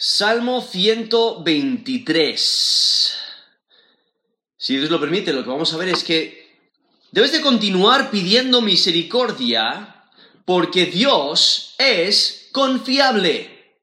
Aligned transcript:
Salmo 0.00 0.62
123. 0.62 3.18
Si 4.56 4.76
Dios 4.76 4.90
lo 4.90 5.00
permite, 5.00 5.32
lo 5.32 5.42
que 5.42 5.50
vamos 5.50 5.74
a 5.74 5.76
ver 5.76 5.88
es 5.88 6.04
que 6.04 6.56
debes 7.10 7.32
de 7.32 7.40
continuar 7.40 8.12
pidiendo 8.12 8.62
misericordia 8.62 10.04
porque 10.44 10.86
Dios 10.86 11.74
es 11.78 12.48
confiable. 12.52 13.74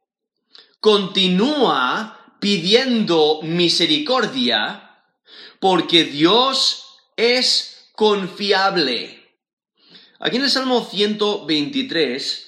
Continúa 0.79 2.37
pidiendo 2.39 3.41
misericordia 3.43 5.01
porque 5.59 6.05
Dios 6.05 6.85
es 7.17 7.89
confiable. 7.91 9.21
Aquí 10.19 10.37
en 10.37 10.43
el 10.43 10.49
Salmo 10.49 10.87
123 10.89 12.47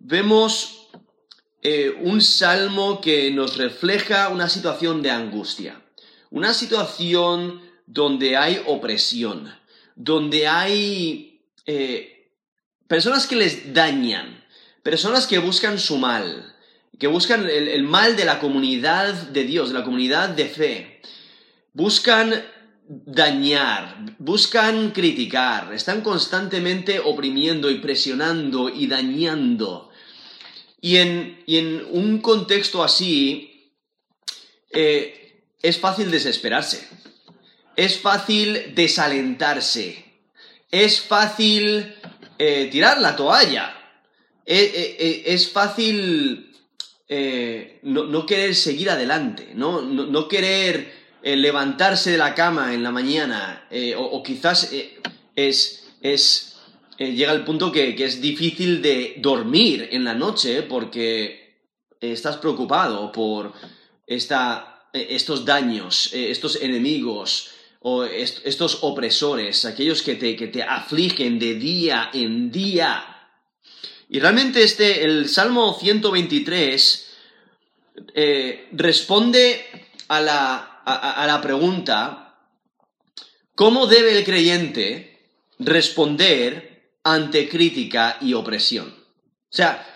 vemos 0.00 0.79
eh, 1.62 1.94
un 2.00 2.22
salmo 2.22 3.00
que 3.00 3.30
nos 3.30 3.56
refleja 3.56 4.28
una 4.28 4.48
situación 4.48 5.02
de 5.02 5.10
angustia, 5.10 5.82
una 6.30 6.54
situación 6.54 7.60
donde 7.86 8.36
hay 8.36 8.62
opresión, 8.66 9.52
donde 9.94 10.46
hay 10.46 11.42
eh, 11.66 12.30
personas 12.88 13.26
que 13.26 13.36
les 13.36 13.74
dañan, 13.74 14.42
personas 14.82 15.26
que 15.26 15.38
buscan 15.38 15.78
su 15.78 15.98
mal, 15.98 16.56
que 16.98 17.08
buscan 17.08 17.42
el, 17.48 17.68
el 17.68 17.82
mal 17.82 18.16
de 18.16 18.24
la 18.24 18.38
comunidad 18.38 19.12
de 19.12 19.44
Dios, 19.44 19.68
de 19.68 19.78
la 19.78 19.84
comunidad 19.84 20.30
de 20.30 20.46
fe, 20.46 21.02
buscan 21.74 22.42
dañar, 22.88 24.16
buscan 24.18 24.90
criticar, 24.90 25.72
están 25.72 26.00
constantemente 26.00 27.00
oprimiendo 27.00 27.70
y 27.70 27.76
presionando 27.76 28.68
y 28.68 28.86
dañando. 28.86 29.89
Y 30.80 30.96
en, 30.96 31.86
un 31.90 32.20
contexto 32.20 32.82
así, 32.82 33.72
eh, 34.70 35.44
es 35.62 35.78
fácil 35.78 36.10
desesperarse, 36.10 36.88
es 37.76 37.98
fácil 37.98 38.74
desalentarse, 38.74 40.04
es 40.70 41.00
fácil 41.00 41.94
eh, 42.38 42.68
tirar 42.72 43.00
la 43.00 43.14
toalla, 43.14 43.76
eh, 44.46 45.22
es 45.26 45.50
fácil 45.50 46.46
no, 47.82 48.24
querer 48.24 48.54
seguir 48.54 48.88
adelante, 48.88 49.50
no, 49.54 49.82
no, 49.82 50.28
querer 50.28 51.18
levantarse 51.22 52.12
de 52.12 52.18
la 52.18 52.34
cama 52.34 52.72
en 52.72 52.82
la 52.82 52.90
mañana, 52.90 53.68
o, 53.96 54.02
o, 54.02 54.22
quizás 54.22 54.72
es, 55.36 55.88
es 56.00 56.50
eh, 57.00 57.14
llega 57.14 57.32
el 57.32 57.44
punto 57.44 57.72
que, 57.72 57.96
es 57.96 58.20
difícil 58.20 58.82
de 58.82 59.14
dormir 59.16 59.88
en 59.90 60.04
la 60.04 60.12
noche 60.12 60.60
porque 60.60 61.64
estás 61.98 62.36
preocupado 62.36 63.10
por 63.10 63.54
esta, 64.06 64.84
eh, 64.92 65.06
estos 65.08 65.46
daños, 65.46 66.12
eh, 66.12 66.30
estos 66.30 66.60
enemigos 66.60 67.52
o 67.80 68.04
estos 68.04 68.80
opresores, 68.82 69.64
aquellos 69.64 70.02
que 70.02 70.16
te, 70.16 70.36
que 70.36 70.48
te 70.48 70.62
afligen 70.62 71.38
de 71.38 71.54
día 71.54 72.10
en 72.12 72.52
día. 72.52 73.02
Y 74.10 74.20
realmente 74.20 74.62
este, 74.62 75.02
el 75.02 75.26
Salmo 75.30 75.78
123 75.80 77.06
responde 78.72 79.64
a 80.08 80.20
la, 80.20 80.56
a 80.84 81.26
la 81.26 81.40
pregunta, 81.40 82.38
¿cómo 83.54 83.86
debe 83.86 84.18
el 84.18 84.24
creyente 84.24 85.18
responder 85.58 86.69
ante 87.04 87.48
crítica 87.48 88.18
y 88.20 88.34
opresión. 88.34 88.88
O 88.88 89.56
sea, 89.56 89.86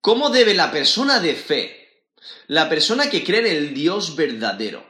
¿cómo 0.00 0.30
debe 0.30 0.54
la 0.54 0.70
persona 0.70 1.20
de 1.20 1.34
fe, 1.34 2.04
la 2.48 2.68
persona 2.68 3.08
que 3.08 3.24
cree 3.24 3.40
en 3.40 3.56
el 3.56 3.74
Dios 3.74 4.16
verdadero, 4.16 4.84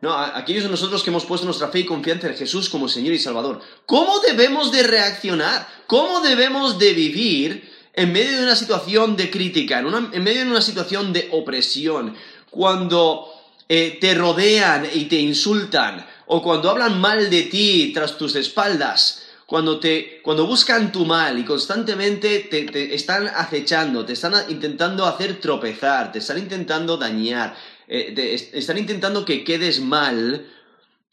¿no? 0.00 0.16
aquellos 0.16 0.64
de 0.64 0.70
nosotros 0.70 1.02
que 1.02 1.10
hemos 1.10 1.24
puesto 1.24 1.44
nuestra 1.44 1.68
fe 1.68 1.80
y 1.80 1.84
confianza 1.84 2.28
en 2.28 2.36
Jesús 2.36 2.68
como 2.68 2.88
Señor 2.88 3.14
y 3.14 3.18
Salvador, 3.18 3.60
¿cómo 3.86 4.20
debemos 4.20 4.72
de 4.72 4.84
reaccionar? 4.84 5.68
¿Cómo 5.86 6.20
debemos 6.20 6.78
de 6.78 6.92
vivir 6.92 7.70
en 7.94 8.12
medio 8.12 8.38
de 8.38 8.44
una 8.44 8.56
situación 8.56 9.16
de 9.16 9.30
crítica, 9.30 9.80
en, 9.80 10.22
medio 10.22 10.44
de 10.44 10.50
una 10.50 10.62
situación 10.62 11.12
de 11.12 11.28
opresión, 11.32 12.16
cuando 12.50 13.28
eh, 13.68 13.98
te 14.00 14.14
rodean 14.14 14.88
y 14.94 15.06
te 15.06 15.16
insultan, 15.16 16.06
o 16.26 16.40
cuando 16.40 16.70
hablan 16.70 17.00
mal 17.00 17.28
de 17.28 17.42
ti 17.42 17.90
tras 17.92 18.16
tus 18.16 18.34
espaldas? 18.36 19.21
Cuando, 19.52 19.78
te, 19.78 20.22
cuando 20.22 20.46
buscan 20.46 20.90
tu 20.90 21.04
mal 21.04 21.38
y 21.38 21.44
constantemente 21.44 22.38
te, 22.38 22.94
están 22.94 23.26
acechando, 23.28 24.02
te 24.02 24.14
están 24.14 24.32
intentando 24.48 25.04
hacer 25.04 25.40
tropezar, 25.40 26.10
te 26.10 26.20
están 26.20 26.38
intentando 26.38 26.96
dañar, 26.96 27.54
eh, 27.86 28.48
están 28.54 28.78
intentando 28.78 29.26
que 29.26 29.44
quedes 29.44 29.78
mal 29.78 30.50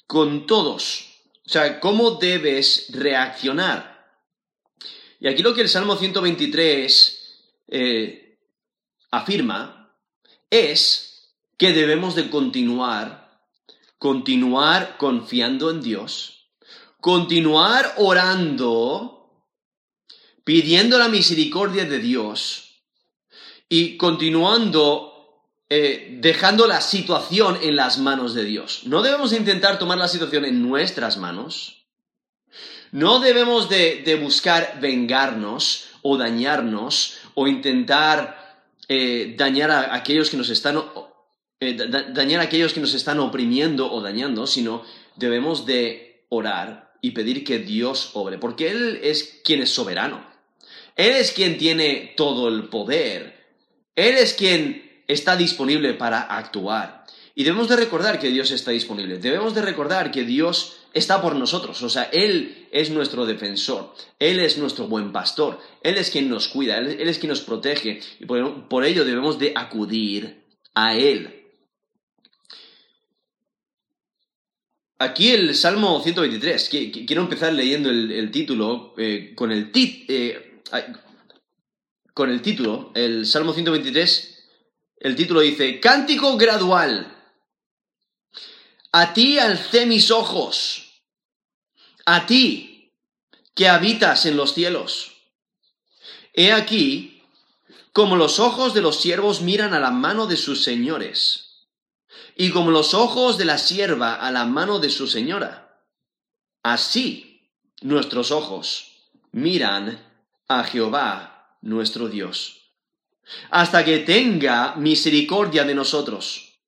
con 0.08 0.48
todos. 0.48 1.20
O 1.46 1.50
sea, 1.50 1.82
¿cómo 1.82 2.12
debes 2.12 2.86
reaccionar? 2.94 4.08
Y 5.20 5.28
aquí 5.28 5.44
lo 5.44 5.54
que 5.54 5.64
el 5.64 5.68
Salmo 5.68 5.98
123 5.98 7.42
eh, 7.68 8.38
afirma 9.12 9.92
es 10.50 11.34
que 11.58 11.74
debemos 11.74 12.16
de 12.16 12.30
continuar, 12.30 13.38
continuar 13.98 14.96
confiando 14.98 15.72
en 15.72 15.82
Dios, 15.82 16.39
continuar 17.00 17.94
orando, 17.98 19.32
pidiendo 20.44 20.98
la 20.98 21.08
misericordia 21.08 21.86
de 21.86 22.00
Dios 22.00 22.82
y 23.70 23.98
continuando 23.98 25.10
eh, 25.70 26.18
dejando 26.20 26.68
la 26.68 26.82
situación 26.82 27.60
en 27.62 27.76
las 27.76 28.00
manos 28.00 28.34
de 28.34 28.44
Dios. 28.44 28.82
No 28.86 29.02
debemos 29.02 29.34
intentar 29.34 29.78
tomar 29.80 29.98
la 29.98 30.08
situación 30.08 30.46
en 30.46 30.68
nuestras 30.68 31.18
manos. 31.18 31.86
No 32.92 33.20
debemos 33.20 33.70
de, 33.70 34.20
buscar 34.22 34.80
vengarnos 34.82 35.86
o 36.02 36.18
dañarnos 36.18 37.20
o 37.36 37.48
intentar 37.48 38.66
eh, 38.88 39.36
dañar 39.38 39.70
a 39.70 39.94
aquellos 39.94 40.32
que 40.32 40.38
nos 40.38 40.50
están 40.50 40.84
eh, 41.60 41.76
dañar 41.76 42.40
a 42.40 42.46
aquellos 42.46 42.74
que 42.74 42.80
nos 42.80 42.96
están 42.96 43.20
oprimiendo 43.20 43.92
o 43.92 44.02
dañando, 44.02 44.48
sino 44.48 44.84
debemos 45.18 45.68
de 45.68 46.26
orar 46.30 46.89
y 47.02 47.12
pedir 47.12 47.44
que 47.44 47.60
Dios 47.60 48.12
obre, 48.14 48.38
porque 48.38 48.70
Él 48.70 49.00
es 49.04 49.40
quien 49.44 49.62
es 49.62 49.70
soberano. 49.70 50.26
Él 50.96 51.16
es 51.16 51.32
quien 51.32 51.58
tiene 51.58 52.14
todo 52.18 52.50
el 52.50 52.66
poder. 52.70 53.46
Él 53.96 54.18
es 54.18 54.34
quien 54.34 55.04
está 55.08 55.38
disponible 55.38 55.94
para 55.94 56.22
actuar. 56.22 57.06
Y 57.36 57.46
debemos 57.46 57.70
de 57.70 57.78
recordar 57.78 58.20
que 58.20 58.30
Dios 58.30 58.52
está 58.52 58.72
disponible. 58.72 59.18
Debemos 59.18 59.56
de 59.56 59.62
recordar 59.62 60.12
que 60.12 60.26
Dios 60.26 60.78
está 60.94 61.22
por 61.22 61.36
nosotros. 61.36 61.82
O 61.84 61.90
sea, 61.90 62.04
Él 62.12 62.68
es 62.72 62.90
nuestro 62.90 63.26
defensor. 63.26 63.94
Él 64.20 64.42
es 64.42 64.58
nuestro 64.58 64.88
buen 64.88 65.14
pastor. 65.14 65.60
Él 65.84 65.98
es 65.98 66.10
quien 66.10 66.30
nos 66.30 66.50
cuida. 66.50 66.78
Él, 66.78 67.00
es 67.00 67.18
quien 67.18 67.30
nos 67.30 67.40
protege. 67.40 68.02
Y 68.20 68.26
por 68.26 68.84
ello 68.84 69.06
debemos 69.06 69.40
de 69.40 69.54
acudir 69.56 70.44
a 70.76 70.98
Él. 70.98 71.39
Aquí 75.02 75.32
el 75.32 75.56
Salmo 75.56 76.04
123, 76.04 76.68
quiero 77.08 77.22
empezar 77.22 77.54
leyendo 77.54 77.90
el, 77.90 78.32
título 78.32 78.94
eh, 78.98 79.32
con, 79.34 79.50
el 79.50 79.72
eh, 79.74 80.62
con 82.14 82.30
el 82.30 82.42
título, 82.42 82.92
el 82.94 83.26
Salmo 83.26 83.54
123, 83.54 84.50
el 84.98 85.16
título 85.16 85.40
dice, 85.40 85.80
Cántico 85.80 86.36
gradual, 86.36 87.16
a 88.92 89.14
ti 89.14 89.40
alcé 89.40 89.86
mis 89.86 90.12
ojos, 90.12 91.02
a 92.06 92.26
ti 92.26 92.92
que 93.56 93.70
habitas 93.70 94.26
en 94.26 94.36
los 94.36 94.54
cielos. 94.54 95.14
He 96.34 96.52
aquí, 96.52 97.24
como 97.94 98.18
los 98.18 98.42
ojos 98.42 98.74
de 98.74 98.82
los 98.82 99.00
siervos 99.00 99.40
miran 99.40 99.74
a 99.74 99.80
la 99.80 99.92
mano 99.92 100.28
de 100.28 100.36
sus 100.36 100.62
señores 100.62 101.49
y 102.36 102.52
como 102.52 102.72
los 102.72 102.94
ojos 102.94 103.38
de 103.38 103.46
la 103.46 103.58
sierva 103.58 104.16
a 104.16 104.32
la 104.32 104.46
mano 104.46 104.80
de 104.80 104.90
su 104.90 105.08
señora. 105.08 105.84
Así 106.64 107.50
nuestros 107.82 108.32
ojos 108.32 109.12
miran 109.32 110.00
a 110.48 110.64
Jehová 110.64 111.58
nuestro 111.62 112.08
Dios, 112.08 112.72
hasta 113.52 113.84
que 113.84 114.00
tenga 114.00 114.76
misericordia 114.76 115.64
de 115.64 115.76
nosotros. 115.76 116.60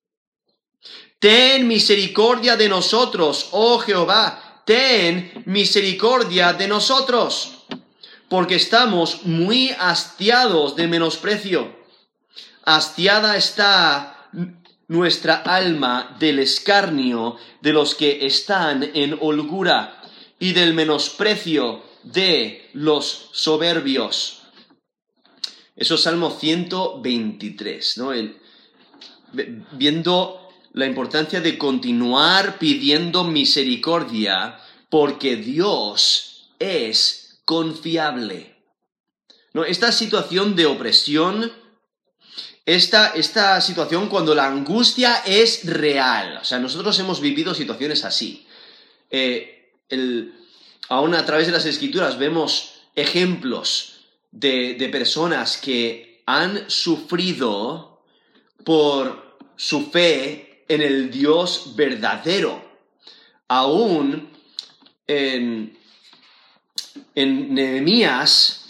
Ten 1.18 1.66
misericordia 1.66 2.56
de 2.56 2.68
nosotros, 2.68 3.48
oh 3.52 3.78
Jehová, 3.78 4.62
ten 4.64 5.44
misericordia 5.46 6.52
de 6.52 6.68
nosotros, 6.68 7.64
porque 8.28 8.56
estamos 8.56 9.24
muy 9.24 9.70
hastiados 9.78 10.74
de 10.76 10.88
menosprecio. 10.88 11.80
Hastiada 12.64 13.36
está 13.36 14.30
nuestra 14.92 15.36
alma 15.36 16.16
del 16.20 16.38
escarnio 16.38 17.36
de 17.62 17.72
los 17.72 17.94
que 17.94 18.26
están 18.26 18.90
en 18.94 19.16
holgura 19.20 20.02
y 20.38 20.52
del 20.52 20.74
menosprecio 20.74 21.82
de 22.02 22.68
los 22.74 23.30
soberbios. 23.32 24.42
Eso 25.74 25.94
es 25.94 26.02
Salmo 26.02 26.30
123, 26.30 27.98
¿no? 27.98 28.12
viendo 29.72 30.48
la 30.74 30.84
importancia 30.84 31.40
de 31.40 31.56
continuar 31.56 32.58
pidiendo 32.58 33.24
misericordia 33.24 34.58
porque 34.90 35.36
Dios 35.36 36.50
es 36.58 37.40
confiable. 37.46 38.56
No, 39.54 39.64
esta 39.64 39.90
situación 39.90 40.54
de 40.54 40.66
opresión, 40.66 41.50
esta, 42.64 43.08
esta 43.08 43.60
situación 43.60 44.08
cuando 44.08 44.34
la 44.34 44.46
angustia 44.46 45.22
es 45.26 45.64
real, 45.64 46.38
o 46.40 46.44
sea, 46.44 46.58
nosotros 46.58 46.98
hemos 46.98 47.20
vivido 47.20 47.54
situaciones 47.54 48.04
así. 48.04 48.46
Eh, 49.10 49.72
aún 50.88 51.14
a 51.14 51.26
través 51.26 51.46
de 51.46 51.52
las 51.52 51.66
escrituras 51.66 52.18
vemos 52.18 52.82
ejemplos 52.94 54.04
de, 54.30 54.74
de 54.74 54.88
personas 54.88 55.56
que 55.56 56.22
han 56.26 56.70
sufrido 56.70 58.04
por 58.64 59.36
su 59.56 59.90
fe 59.90 60.64
en 60.68 60.82
el 60.82 61.10
Dios 61.10 61.72
verdadero. 61.74 62.70
Aún 63.48 64.30
en, 65.06 65.76
en 67.14 67.54
Nehemías, 67.54 68.66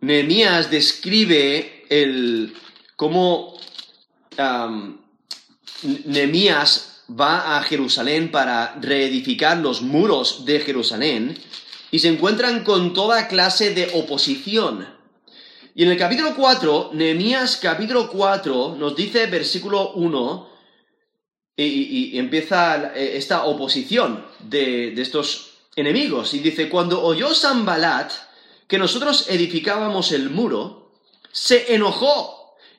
Nehemías 0.00 0.70
describe 0.70 1.86
el, 1.88 2.54
cómo 3.00 3.56
Nehemías 6.04 7.00
va 7.08 7.56
a 7.56 7.62
Jerusalén 7.62 8.30
para 8.30 8.74
reedificar 8.78 9.56
los 9.56 9.80
muros 9.80 10.44
de 10.44 10.60
Jerusalén 10.60 11.34
y 11.90 12.00
se 12.00 12.08
encuentran 12.08 12.62
con 12.62 12.92
toda 12.92 13.26
clase 13.26 13.72
de 13.72 13.90
oposición. 13.94 14.86
Y 15.74 15.84
en 15.84 15.92
el 15.92 15.96
capítulo 15.96 16.34
4, 16.36 16.90
Nehemías 16.92 17.56
capítulo 17.56 18.10
4 18.10 18.76
nos 18.78 18.94
dice 18.94 19.24
versículo 19.28 19.92
1, 19.92 20.50
y, 21.56 22.18
empieza 22.18 22.92
eh, 22.94 23.16
esta 23.16 23.46
oposición 23.46 24.26
de, 24.40 24.90
de, 24.90 25.00
estos 25.00 25.52
enemigos. 25.74 26.34
Y 26.34 26.40
dice, 26.40 26.68
cuando 26.68 27.02
oyó 27.02 27.32
Sambalat 27.32 28.12
que 28.68 28.76
nosotros 28.76 29.30
edificábamos 29.30 30.12
el 30.12 30.28
muro, 30.28 30.92
se 31.32 31.74
enojó 31.74 32.39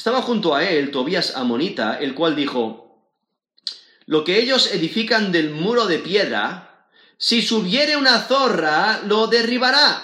estaba 0.00 0.22
junto 0.22 0.54
a 0.54 0.64
él 0.64 0.92
Tobías 0.92 1.36
Amonita, 1.36 1.98
el 2.00 2.14
cual 2.14 2.34
dijo, 2.34 3.04
Lo 4.06 4.24
que 4.24 4.40
ellos 4.40 4.72
edifican 4.72 5.30
del 5.30 5.50
muro 5.50 5.84
de 5.84 5.98
piedra, 5.98 6.88
si 7.18 7.42
subiere 7.42 7.98
una 7.98 8.18
zorra, 8.20 9.02
lo 9.04 9.26
derribará. 9.26 10.02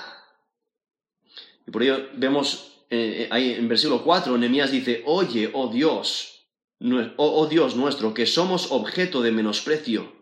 Y 1.66 1.70
por 1.70 1.82
ello 1.82 2.10
vemos 2.12 2.72
eh, 2.90 3.22
eh, 3.22 3.28
ahí 3.30 3.52
en 3.52 3.68
versículo 3.68 4.04
4, 4.04 4.36
Nehemías 4.36 4.70
dice, 4.70 5.02
Oye, 5.06 5.48
oh 5.54 5.68
Dios, 5.68 6.44
oh, 6.82 7.14
oh 7.16 7.46
Dios 7.46 7.74
nuestro, 7.74 8.12
que 8.12 8.26
somos 8.26 8.72
objeto 8.72 9.22
de 9.22 9.32
menosprecio, 9.32 10.12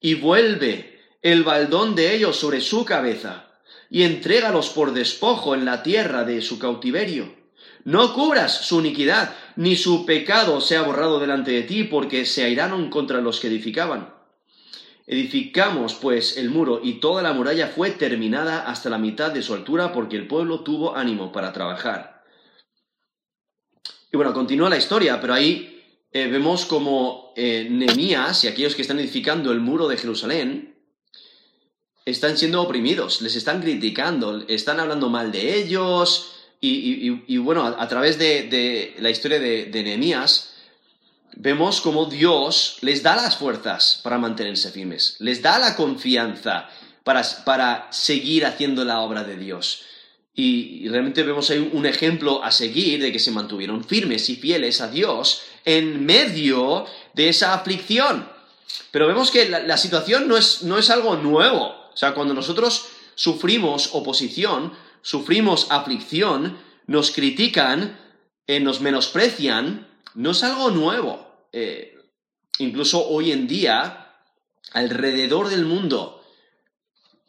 y 0.00 0.14
vuelve 0.14 1.00
el 1.22 1.42
baldón 1.42 1.96
de 1.96 2.14
ellos 2.14 2.36
sobre 2.36 2.60
su 2.60 2.84
cabeza, 2.84 3.50
y 3.90 4.04
entrégalos 4.04 4.68
por 4.68 4.92
despojo 4.92 5.56
en 5.56 5.64
la 5.64 5.82
tierra 5.82 6.22
de 6.22 6.40
su 6.40 6.60
cautiverio. 6.60 7.45
No 7.86 8.14
cubras 8.14 8.66
su 8.66 8.80
iniquidad, 8.80 9.36
ni 9.54 9.76
su 9.76 10.04
pecado 10.06 10.60
sea 10.60 10.82
borrado 10.82 11.20
delante 11.20 11.52
de 11.52 11.62
ti, 11.62 11.84
porque 11.84 12.26
se 12.26 12.42
airaron 12.42 12.90
contra 12.90 13.20
los 13.20 13.38
que 13.38 13.46
edificaban. 13.46 14.12
Edificamos, 15.06 15.94
pues, 15.94 16.36
el 16.36 16.50
muro, 16.50 16.80
y 16.82 16.94
toda 16.94 17.22
la 17.22 17.32
muralla 17.32 17.68
fue 17.68 17.92
terminada 17.92 18.66
hasta 18.68 18.90
la 18.90 18.98
mitad 18.98 19.30
de 19.30 19.40
su 19.40 19.54
altura, 19.54 19.92
porque 19.92 20.16
el 20.16 20.26
pueblo 20.26 20.64
tuvo 20.64 20.96
ánimo 20.96 21.30
para 21.30 21.52
trabajar. 21.52 22.24
Y 24.12 24.16
bueno, 24.16 24.32
continúa 24.34 24.68
la 24.68 24.78
historia, 24.78 25.20
pero 25.20 25.34
ahí 25.34 25.80
eh, 26.10 26.26
vemos 26.26 26.64
como 26.64 27.32
eh, 27.36 27.68
Nemías 27.70 28.42
y 28.42 28.48
aquellos 28.48 28.74
que 28.74 28.82
están 28.82 28.98
edificando 28.98 29.52
el 29.52 29.60
muro 29.60 29.86
de 29.86 29.96
Jerusalén 29.96 30.74
están 32.04 32.36
siendo 32.36 32.62
oprimidos, 32.62 33.22
les 33.22 33.36
están 33.36 33.62
criticando, 33.62 34.44
están 34.48 34.80
hablando 34.80 35.08
mal 35.08 35.30
de 35.30 35.56
ellos. 35.56 36.32
Y, 37.26 37.38
bueno, 37.38 37.64
a, 37.66 37.88
través 37.88 38.18
de, 38.18 38.94
la 38.98 39.10
historia 39.10 39.38
de, 39.38 39.66
de 39.66 39.82
Nehemías, 39.82 40.54
vemos 41.36 41.80
como 41.80 42.06
Dios 42.06 42.78
les 42.80 43.02
da 43.02 43.14
las 43.14 43.36
fuerzas 43.36 44.00
para 44.02 44.18
mantenerse 44.18 44.70
firmes, 44.70 45.16
les 45.20 45.42
da 45.42 45.58
la 45.58 45.76
confianza 45.76 46.68
para, 47.04 47.22
para 47.44 47.86
seguir 47.90 48.44
haciendo 48.46 48.84
la 48.84 49.00
obra 49.00 49.22
de 49.22 49.36
Dios. 49.36 49.82
Y, 50.34 50.88
realmente 50.88 51.22
vemos 51.22 51.48
ahí 51.50 51.70
un 51.72 51.86
ejemplo 51.86 52.42
a 52.42 52.50
seguir 52.50 53.00
de 53.00 53.12
que 53.12 53.18
se 53.18 53.30
mantuvieron 53.30 53.84
firmes 53.84 54.28
y 54.28 54.36
fieles 54.36 54.80
a 54.80 54.88
Dios 54.88 55.42
en 55.64 56.04
medio 56.04 56.84
de 57.14 57.28
esa 57.28 57.54
aflicción. 57.54 58.28
Pero 58.90 59.06
vemos 59.06 59.30
que 59.30 59.48
la, 59.48 59.76
situación 59.78 60.28
no 60.28 60.36
es, 60.36 60.62
no 60.62 60.78
es 60.78 60.90
algo 60.90 61.16
nuevo. 61.16 61.66
O 61.92 61.96
sea, 61.96 62.12
cuando 62.12 62.34
nosotros 62.34 62.86
sufrimos 63.14 63.90
oposición, 63.92 64.72
sufrimos 65.06 65.68
aflicción, 65.70 66.58
nos 66.88 67.12
critican, 67.12 67.96
eh, 68.48 68.58
nos 68.58 68.80
menosprecian, 68.80 69.86
no 70.14 70.32
es 70.32 70.42
algo 70.42 70.70
nuevo. 70.70 71.46
Eh, 71.52 71.96
incluso 72.58 73.06
hoy 73.06 73.30
en 73.30 73.46
día, 73.46 74.16
alrededor 74.72 75.48
del 75.48 75.64
mundo, 75.64 76.24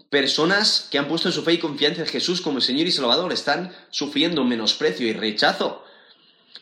personas 0.10 0.88
que 0.90 0.98
han 0.98 1.08
puesto 1.08 1.32
su 1.32 1.44
fe 1.44 1.54
y 1.54 1.58
confianza 1.60 2.02
en 2.02 2.08
Jesús 2.08 2.42
como 2.42 2.58
el 2.58 2.64
Señor 2.64 2.88
y 2.88 2.92
Salvador 2.92 3.32
están 3.32 3.72
sufriendo 3.92 4.44
menosprecio 4.44 5.06
y 5.06 5.14
rechazo. 5.14 5.84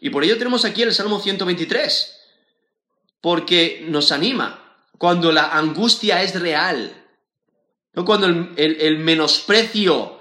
Y 0.01 0.09
por 0.09 0.25
ello 0.25 0.37
tenemos 0.37 0.65
aquí 0.65 0.81
el 0.81 0.93
Salmo 0.93 1.21
123, 1.21 2.13
porque 3.21 3.85
nos 3.87 4.11
anima 4.11 4.83
cuando 4.97 5.31
la 5.31 5.55
angustia 5.55 6.23
es 6.23 6.37
real, 6.37 7.05
no 7.93 8.03
cuando 8.03 8.27
el, 8.27 8.97
menosprecio 8.99 10.14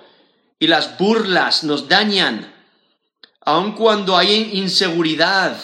y 0.65 0.67
las 0.67 0.99
burlas 0.99 1.63
nos 1.65 1.89
dañan, 1.89 2.53
aun 3.41 3.73
cuando 3.73 4.17
hay 4.17 4.51
inseguridad, 4.55 5.57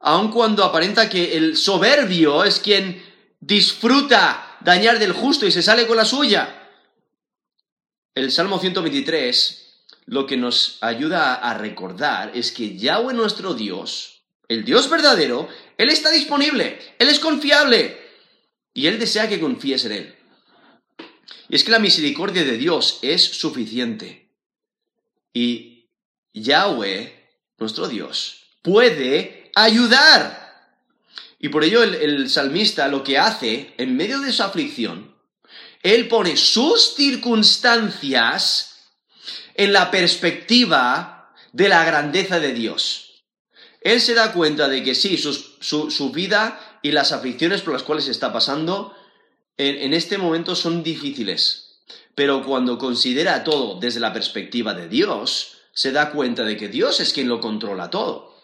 aun 0.00 0.30
cuando 0.30 0.64
aparenta 0.64 1.08
que 1.08 1.36
el 1.36 1.56
soberbio 1.56 2.44
es 2.44 2.58
quien 2.58 3.02
disfruta 3.40 4.58
dañar 4.60 4.98
del 4.98 5.12
justo 5.12 5.46
y 5.46 5.52
se 5.52 5.62
sale 5.62 5.86
con 5.86 5.96
la 5.96 6.04
suya 6.04 6.60
el 8.14 8.30
Salmo 8.30 8.60
123 8.60 9.60
lo 10.06 10.26
que 10.26 10.36
nos 10.36 10.78
ayuda 10.80 11.34
a 11.34 11.58
recordar 11.58 12.30
es 12.34 12.52
que 12.52 12.76
Yahweh 12.76 13.12
nuestro 13.12 13.54
Dios, 13.54 14.22
el 14.46 14.64
Dios 14.64 14.88
verdadero, 14.88 15.48
Él 15.78 15.88
está 15.90 16.10
disponible, 16.10 16.78
Él 16.98 17.08
es 17.08 17.18
confiable 17.18 17.98
y 18.72 18.86
Él 18.86 19.00
desea 19.00 19.28
que 19.28 19.40
confíes 19.40 19.84
en 19.86 19.92
Él. 19.92 20.14
Y 21.48 21.56
es 21.56 21.64
que 21.64 21.72
la 21.72 21.80
misericordia 21.80 22.44
de 22.44 22.56
Dios 22.56 23.00
es 23.02 23.22
suficiente. 23.22 24.23
Y 25.34 25.90
Yahweh, 26.32 27.12
nuestro 27.58 27.88
Dios, 27.88 28.46
puede 28.62 29.50
ayudar. 29.54 30.42
Y 31.38 31.50
por 31.50 31.64
ello 31.64 31.82
el, 31.82 32.30
salmista 32.30 32.88
lo 32.88 33.04
que 33.04 33.18
hace 33.18 33.74
en 33.76 33.96
medio 33.96 34.20
de 34.20 34.32
su 34.32 34.42
aflicción 34.42 35.14
él 35.84 36.08
pone 36.08 36.36
sus 36.38 36.94
circunstancias 36.94 38.70
en 39.54 39.72
la 39.74 39.90
perspectiva 39.90 41.30
de 41.52 41.68
la 41.68 41.84
grandeza 41.84 42.40
de 42.40 42.54
Dios. 42.54 43.22
Él 43.82 44.00
se 44.00 44.14
da 44.14 44.32
cuenta 44.32 44.66
de 44.68 44.82
que 44.82 44.94
sí, 44.94 45.18
su, 45.18 46.10
vida 46.10 46.78
y 46.80 46.92
las 46.92 47.12
aflicciones 47.12 47.60
por 47.60 47.74
las 47.74 47.82
cuales 47.82 48.08
está 48.08 48.32
pasando 48.32 48.96
en 49.58 49.92
este 49.92 50.16
momento 50.16 50.56
son 50.56 50.82
difíciles. 50.82 51.63
Pero 52.14 52.44
cuando 52.44 52.78
considera 52.78 53.42
todo 53.44 53.78
desde 53.80 54.00
la 54.00 54.12
perspectiva 54.12 54.74
de 54.74 54.88
Dios, 54.88 55.58
se 55.72 55.92
da 55.92 56.10
cuenta 56.10 56.44
de 56.44 56.56
que 56.56 56.68
Dios 56.68 57.00
es 57.00 57.12
quien 57.12 57.28
lo 57.28 57.40
controla 57.40 57.90
todo. 57.90 58.34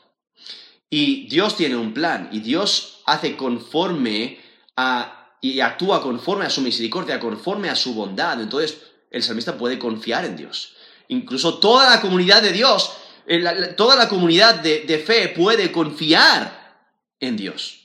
Y 0.89 1.29
Dios 1.29 1.57
tiene 1.57 1.77
un 1.77 1.95
plan 1.95 2.29
y 2.33 2.41
Dios 2.41 3.01
hace 3.07 3.37
conforme 3.37 4.41
a 4.77 5.21
y 5.41 5.61
actúa 5.61 6.03
conforme 6.03 6.45
a 6.45 6.51
su 6.51 6.61
misericordia, 6.61 7.19
conforme 7.19 7.71
a 7.71 7.77
su 7.77 7.95
bondad, 7.95 8.41
entonces 8.41 8.79
el 9.11 9.23
salmista 9.23 9.57
puede 9.57 9.79
confiar 9.79 10.25
en 10.25 10.37
Dios. 10.37 10.75
Incluso 11.09 11.59
toda 11.59 11.89
la 11.89 12.01
comunidad 12.01 12.43
de 12.43 12.53
Dios, 12.53 12.93
eh, 13.27 13.75
toda 13.77 13.97
la 13.97 14.09
comunidad 14.09 14.57
de, 14.57 15.03
fe 15.05 15.29
puede 15.29 15.73
confiar 15.73 16.85
en 17.19 17.37
Dios. 17.37 17.79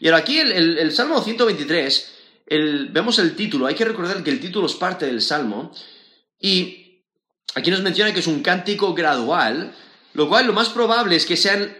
Y 0.00 0.08
ahora 0.08 0.18
aquí 0.18 0.38
el, 0.40 0.78
el 0.78 0.92
Salmo 0.92 1.22
123, 1.22 2.12
vemos 2.50 3.18
el 3.18 3.36
título, 3.36 3.66
hay 3.66 3.74
que 3.74 3.84
recordar 3.84 4.24
que 4.24 4.30
el 4.30 4.40
título 4.40 4.66
es 4.66 4.74
parte 4.74 5.06
del 5.06 5.22
Salmo, 5.22 5.72
y 6.40 7.04
aquí 7.54 7.70
nos 7.70 7.82
menciona 7.82 8.12
que 8.12 8.20
es 8.20 8.26
un 8.26 8.42
cántico 8.42 8.92
gradual, 8.92 9.74
lo 10.14 10.28
cual 10.28 10.46
lo 10.46 10.52
más 10.52 10.68
probable 10.70 11.14
es 11.14 11.26
que 11.26 11.36
sean 11.36 11.76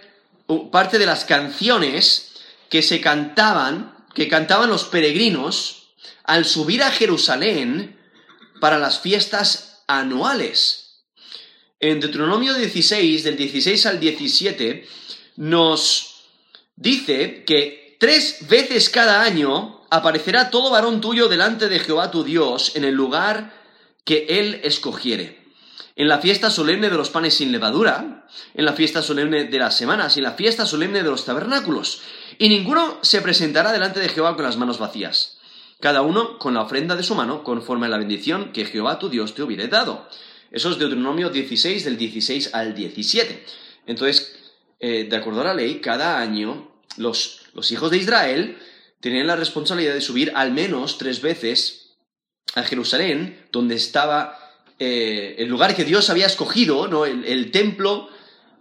parte 0.71 0.99
de 0.99 1.07
las 1.07 1.25
canciones 1.25 2.33
que 2.69 2.83
se 2.83 3.01
cantaban, 3.01 3.97
que 4.15 4.29
cantaban 4.29 4.71
los 4.71 4.85
peregrinos 4.85 5.95
al 6.25 6.45
subir 6.45 6.83
a 6.83 6.91
Jerusalén 6.91 7.99
para 8.61 8.79
las 8.79 9.01
fiestas 9.01 9.83
anuales. 9.89 11.03
En 11.81 11.99
Deuteronomio 11.99 12.55
16, 12.55 13.25
del 13.25 13.37
16 13.37 13.87
al 13.87 13.99
17, 13.99 14.87
nos 15.37 16.27
dice 16.77 17.45
que 17.45 17.97
tres 17.99 18.47
veces 18.49 18.91
cada 18.91 19.23
año 19.23 19.80
aparecerá 19.91 20.51
todo 20.51 20.71
varón 20.71 21.01
tuyo 21.01 21.29
delante 21.29 21.69
de 21.69 21.81
Jehová 21.81 22.11
tu 22.11 22.25
Dios 22.25 22.77
en 22.77 22.85
el 22.85 22.95
lugar 22.95 23.53
que 24.05 24.27
él 24.29 24.61
escogiere 24.65 25.41
en 26.01 26.09
la 26.09 26.19
fiesta 26.19 26.49
solemne 26.49 26.89
de 26.89 26.97
los 26.97 27.11
panes 27.11 27.35
sin 27.35 27.53
levadura, 27.53 28.27
en 28.55 28.65
la 28.65 28.73
fiesta 28.73 29.03
solemne 29.03 29.45
de 29.45 29.59
las 29.59 29.77
semanas 29.77 30.17
y 30.17 30.21
en 30.21 30.25
la 30.25 30.33
fiesta 30.33 30.65
solemne 30.65 31.03
de 31.03 31.11
los 31.11 31.27
tabernáculos. 31.27 32.01
Y 32.39 32.49
ninguno 32.49 32.99
se 33.03 33.21
presentará 33.21 33.71
delante 33.71 34.01
de 34.01 34.09
Jehová 34.09 34.35
con 34.35 34.47
las 34.47 34.57
manos 34.57 34.79
vacías, 34.79 35.39
cada 35.79 36.01
uno 36.01 36.39
con 36.39 36.55
la 36.55 36.63
ofrenda 36.63 36.97
de 36.97 37.03
su 37.03 37.15
mano, 37.15 37.45
conforme 37.45 37.85
a 37.85 37.91
la 37.91 37.99
bendición 37.99 38.51
que 38.53 38.65
Jehová 38.65 38.99
tu 38.99 39.11
Dios 39.11 39.35
te 39.35 39.43
hubiere 39.43 39.69
dado. 39.69 40.09
Eso 40.51 40.71
es 40.71 40.79
Deuteronomio 40.79 41.29
16, 41.29 41.85
del 41.85 41.99
16 41.99 42.55
al 42.55 42.75
17. 42.75 43.45
Entonces, 43.87 44.39
eh, 44.81 45.05
de 45.05 45.17
acuerdo 45.17 45.43
a 45.43 45.45
la 45.45 45.55
ley, 45.55 45.81
cada 45.81 46.19
año 46.19 46.73
los, 46.97 47.43
los 47.53 47.71
hijos 47.73 47.91
de 47.91 47.99
Israel 47.99 48.59
tenían 49.01 49.27
la 49.27 49.37
responsabilidad 49.37 49.95
de 49.95 50.01
subir 50.01 50.33
al 50.35 50.53
menos 50.53 50.99
tres 50.99 51.21
veces 51.21 51.97
a 52.55 52.63
Jerusalén, 52.63 53.47
donde 53.53 53.77
estaba 53.77 54.39
eh, 54.79 55.37
el 55.39 55.49
lugar 55.49 55.75
que 55.77 55.85
Dios 55.85 56.11
había 56.11 56.27
escogido, 56.27 56.89
¿no? 56.89 57.05
el, 57.05 57.51
templo, 57.51 58.09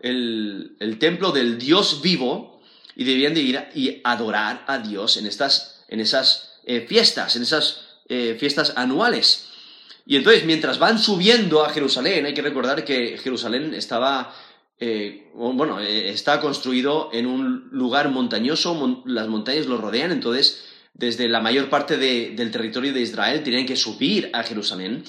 el, 0.02 0.98
templo 1.00 1.32
del 1.32 1.58
Dios 1.58 2.02
vivo, 2.02 2.62
y 2.96 3.06
debían 3.06 3.34
de 3.34 3.42
ir 3.42 3.66
y 3.74 4.02
adorar 4.04 4.66
a 4.68 4.80
Dios 4.80 5.16
en, 5.18 5.26
estas, 5.26 5.86
en 5.88 6.02
esas 6.02 6.60
eh, 6.66 6.86
fiestas, 6.88 7.36
en 7.38 7.44
esas 7.44 7.86
eh, 8.10 8.36
fiestas 8.38 8.74
anuales. 8.76 9.48
Y 10.06 10.18
entonces, 10.18 10.44
mientras 10.44 10.80
van 10.80 11.00
subiendo 11.00 11.64
a 11.64 11.70
Jerusalén, 11.70 12.26
hay 12.26 12.34
que 12.34 12.42
recordar 12.42 12.84
que 12.84 13.18
Jerusalén 13.18 13.74
estaba, 13.74 14.36
bueno, 15.34 15.80
está 15.80 16.40
construido 16.40 17.10
en 17.12 17.26
un 17.26 17.70
lugar 17.72 18.10
montañoso, 18.10 19.04
las 19.06 19.28
montañas 19.28 19.66
lo 19.66 19.78
rodean, 19.78 20.12
entonces, 20.12 20.66
desde 20.94 21.28
la 21.28 21.42
mayor 21.42 21.70
parte 21.70 21.98
del 21.98 22.52
territorio 22.52 22.94
de 22.94 23.02
Israel 23.02 23.44
tenían 23.44 23.66
que 23.66 23.76
subir 23.76 24.30
a 24.34 24.44
Jerusalén. 24.44 25.04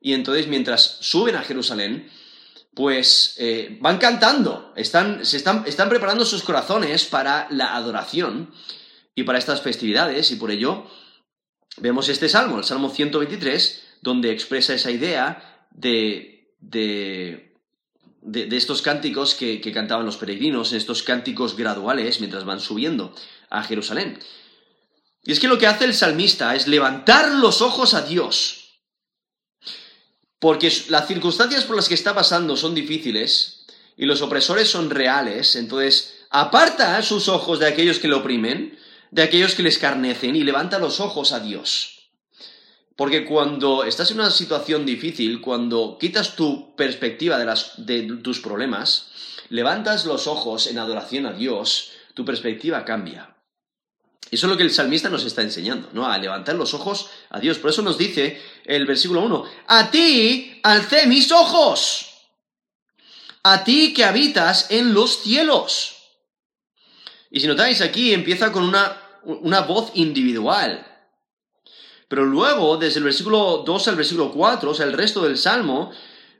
Y 0.00 0.12
entonces 0.12 0.46
mientras 0.46 0.98
suben 1.00 1.36
a 1.36 1.42
Jerusalén, 1.42 2.08
pues 2.76 3.36
eh, 3.38 3.78
van 3.80 3.96
cantando, 3.96 4.74
están, 4.76 5.22
preparando 5.88 6.26
sus 6.26 6.42
corazones 6.42 7.06
para 7.06 7.48
la 7.50 7.74
adoración 7.74 8.52
y 9.14 9.22
para 9.22 9.38
estas 9.38 9.62
festividades, 9.62 10.30
y 10.30 10.36
por 10.36 10.50
ello 10.50 10.86
vemos 11.78 12.10
este 12.10 12.28
salmo, 12.28 12.58
el 12.58 12.64
Salmo 12.64 12.90
123, 12.90 13.82
donde 14.02 14.30
expresa 14.30 14.74
esa 14.74 14.90
idea 14.90 15.66
de, 15.70 16.54
de, 16.60 17.55
de, 18.26 18.54
estos 18.56 18.82
cánticos 18.82 19.34
que, 19.34 19.60
que, 19.60 19.72
cantaban 19.72 20.04
los 20.04 20.18
peregrinos, 20.18 20.72
estos 20.72 21.02
cánticos 21.02 21.56
graduales 21.56 22.20
mientras 22.20 22.44
van 22.44 22.60
subiendo 22.60 23.14
a 23.48 23.62
Jerusalén. 23.62 24.18
Y 25.24 25.32
es 25.32 25.40
que 25.40 25.48
lo 25.48 25.58
que 25.58 25.66
hace 25.66 25.84
el 25.84 25.94
salmista 25.94 26.54
es 26.54 26.68
levantar 26.68 27.32
los 27.34 27.62
ojos 27.62 27.94
a 27.94 28.02
Dios 28.02 28.66
porque 30.38 30.72
las 30.88 31.08
circunstancias 31.08 31.64
por 31.64 31.76
las 31.76 31.88
que 31.88 31.94
está 31.94 32.14
pasando 32.14 32.56
son 32.56 32.74
difíciles 32.74 33.64
y 33.96 34.04
los 34.04 34.20
opresores 34.20 34.68
son 34.68 34.90
reales, 34.90 35.56
entonces 35.56 36.14
aparta 36.30 37.00
sus 37.02 37.28
ojos 37.28 37.58
de 37.58 37.66
aquellos 37.66 37.98
que 37.98 38.08
le 38.08 38.14
oprimen, 38.14 38.78
de 39.10 39.22
aquellos 39.22 39.54
que 39.54 39.62
le 39.62 39.70
escarnecen 39.70 40.36
y 40.36 40.44
levanta 40.44 40.78
los 40.78 41.00
ojos 41.00 41.32
a 41.32 41.40
Dios. 41.40 41.95
Porque 42.96 43.26
cuando 43.26 43.84
estás 43.84 44.10
en 44.10 44.20
una 44.20 44.30
situación 44.30 44.86
difícil, 44.86 45.42
cuando 45.42 45.98
quitas 46.00 46.34
tu 46.34 46.74
perspectiva 46.74 47.38
de, 47.76 48.02
tus 48.22 48.40
problemas, 48.40 49.08
levantas 49.50 50.06
los 50.06 50.26
ojos 50.26 50.66
en 50.66 50.78
adoración 50.78 51.26
a 51.26 51.32
Dios, 51.34 51.92
tu 52.14 52.24
perspectiva 52.24 52.86
cambia. 52.86 53.36
Eso 54.30 54.46
es 54.46 54.50
lo 54.50 54.56
que 54.56 54.62
el 54.62 54.72
salmista 54.72 55.10
nos 55.10 55.24
está 55.24 55.42
enseñando, 55.42 55.90
¿no? 55.92 56.10
A 56.10 56.16
levantar 56.16 56.56
los 56.56 56.72
ojos 56.72 57.10
a 57.28 57.38
Dios. 57.38 57.58
Por 57.58 57.70
eso 57.70 57.82
nos 57.82 57.98
dice 57.98 58.40
el 58.64 58.86
versículo 58.86 59.20
1, 59.20 59.44
a 59.66 59.90
ti 59.90 60.58
alcé 60.62 61.06
mis 61.06 61.30
ojos, 61.30 62.08
a 63.42 63.62
ti 63.62 63.92
que 63.92 64.04
habitas 64.04 64.70
en 64.70 64.94
los 64.94 65.22
cielos. 65.22 65.96
Y 67.30 67.40
si 67.40 67.46
notáis 67.46 67.82
aquí, 67.82 68.14
empieza 68.14 68.50
con 68.50 68.64
una, 68.64 69.00
una 69.22 69.60
voz 69.60 69.90
individual. 69.94 70.95
Pero 72.08 72.24
luego, 72.24 72.76
desde 72.76 72.98
el 72.98 73.04
versículo 73.04 73.62
2 73.66 73.88
al 73.88 73.96
versículo 73.96 74.30
4, 74.30 74.70
o 74.70 74.74
sea, 74.74 74.86
el 74.86 74.92
resto 74.92 75.22
del 75.22 75.36
salmo, 75.36 75.90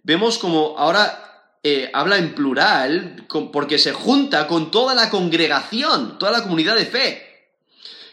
vemos 0.02 0.38
como 0.38 0.78
ahora 0.78 1.26
eh, 1.68 1.90
habla 1.92 2.16
en 2.16 2.32
plural, 2.32 3.26
porque 3.52 3.78
se 3.78 3.92
junta 3.92 4.46
con 4.46 4.70
toda 4.70 4.94
la 4.94 5.10
congregación, 5.10 6.16
toda 6.16 6.30
la 6.30 6.44
comunidad 6.44 6.76
de 6.76 6.86
fe. 6.86 7.48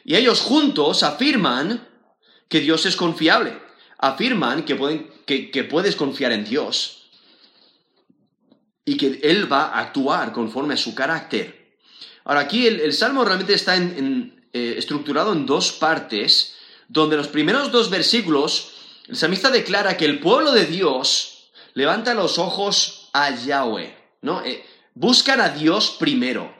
Y 0.03 0.15
ellos 0.15 0.41
juntos 0.41 1.03
afirman 1.03 1.88
que 2.50 2.62
Dios 2.62 2.88
es 2.88 2.95
confiable, 2.95 3.55
afirman 4.00 4.65
que, 4.65 4.75
pueden, 4.75 5.07
que, 5.27 5.67
puedes 5.69 5.95
confiar 5.95 6.31
en 6.31 6.45
Dios 6.45 7.12
y 8.86 8.98
que 8.98 9.19
Él 9.22 9.51
va 9.51 9.65
a 9.65 9.81
actuar 9.81 10.33
conforme 10.33 10.74
a 10.74 10.77
su 10.77 10.95
carácter. 10.95 11.77
Ahora 12.24 12.41
aquí 12.41 12.65
el, 12.65 12.91
Salmo 12.91 13.24
realmente 13.24 13.53
está 13.53 13.77
eh, 13.77 14.75
estructurado 14.77 15.31
en 15.31 15.45
dos 15.45 15.74
partes, 15.74 16.52
donde 16.94 17.18
los 17.18 17.28
primeros 17.28 17.72
dos 17.72 17.90
versículos, 17.90 18.74
el 19.08 19.18
salmista 19.18 19.50
declara 19.50 19.98
que 19.98 20.06
el 20.06 20.20
pueblo 20.20 20.52
de 20.52 20.68
Dios 20.68 21.50
levanta 21.74 22.14
los 22.14 22.38
ojos 22.38 23.10
a 23.14 23.36
Yahweh, 23.36 23.98
¿no? 24.22 24.44
Eh, 24.46 24.64
buscan 24.94 25.42
a 25.42 25.50
Dios 25.50 25.98
primero. 26.00 26.54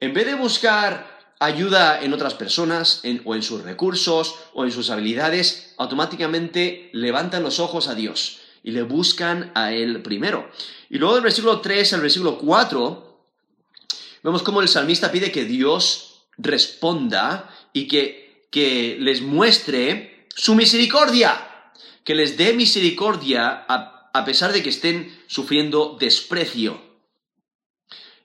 En 0.00 0.12
vez 0.12 0.26
de 0.26 0.34
buscar 0.34 1.20
ayuda 1.38 2.02
en 2.02 2.12
otras 2.12 2.34
personas 2.34 3.02
o 3.24 3.34
en 3.36 3.42
sus 3.44 3.62
recursos 3.62 4.34
o 4.54 4.64
en 4.64 4.72
sus 4.72 4.90
habilidades, 4.90 5.72
automáticamente 5.78 6.90
levantan 6.92 7.44
los 7.44 7.60
ojos 7.60 7.86
a 7.86 7.94
Dios 7.94 8.40
y 8.64 8.72
le 8.72 8.82
buscan 8.82 9.52
a 9.54 9.72
Él 9.72 10.02
primero. 10.02 10.50
Y 10.90 10.98
luego 10.98 11.14
del 11.14 11.22
versículo 11.22 11.60
3 11.60 11.92
al 11.92 12.00
versículo 12.00 12.38
4, 12.38 13.24
vemos 14.24 14.42
cómo 14.42 14.62
el 14.62 14.68
salmista 14.68 15.12
pide 15.12 15.30
que 15.30 15.44
Dios 15.44 16.24
responda 16.38 17.54
y 17.72 17.86
que, 17.86 18.29
que 18.50 18.96
les 19.00 19.22
muestre 19.22 20.26
su 20.34 20.54
misericordia, 20.54 21.72
que 22.04 22.14
les 22.14 22.36
dé 22.36 22.52
misericordia 22.52 23.64
a, 23.68 24.10
a 24.12 24.24
pesar 24.24 24.52
de 24.52 24.62
que 24.62 24.70
estén 24.70 25.16
sufriendo 25.26 25.96
desprecio. 25.98 26.90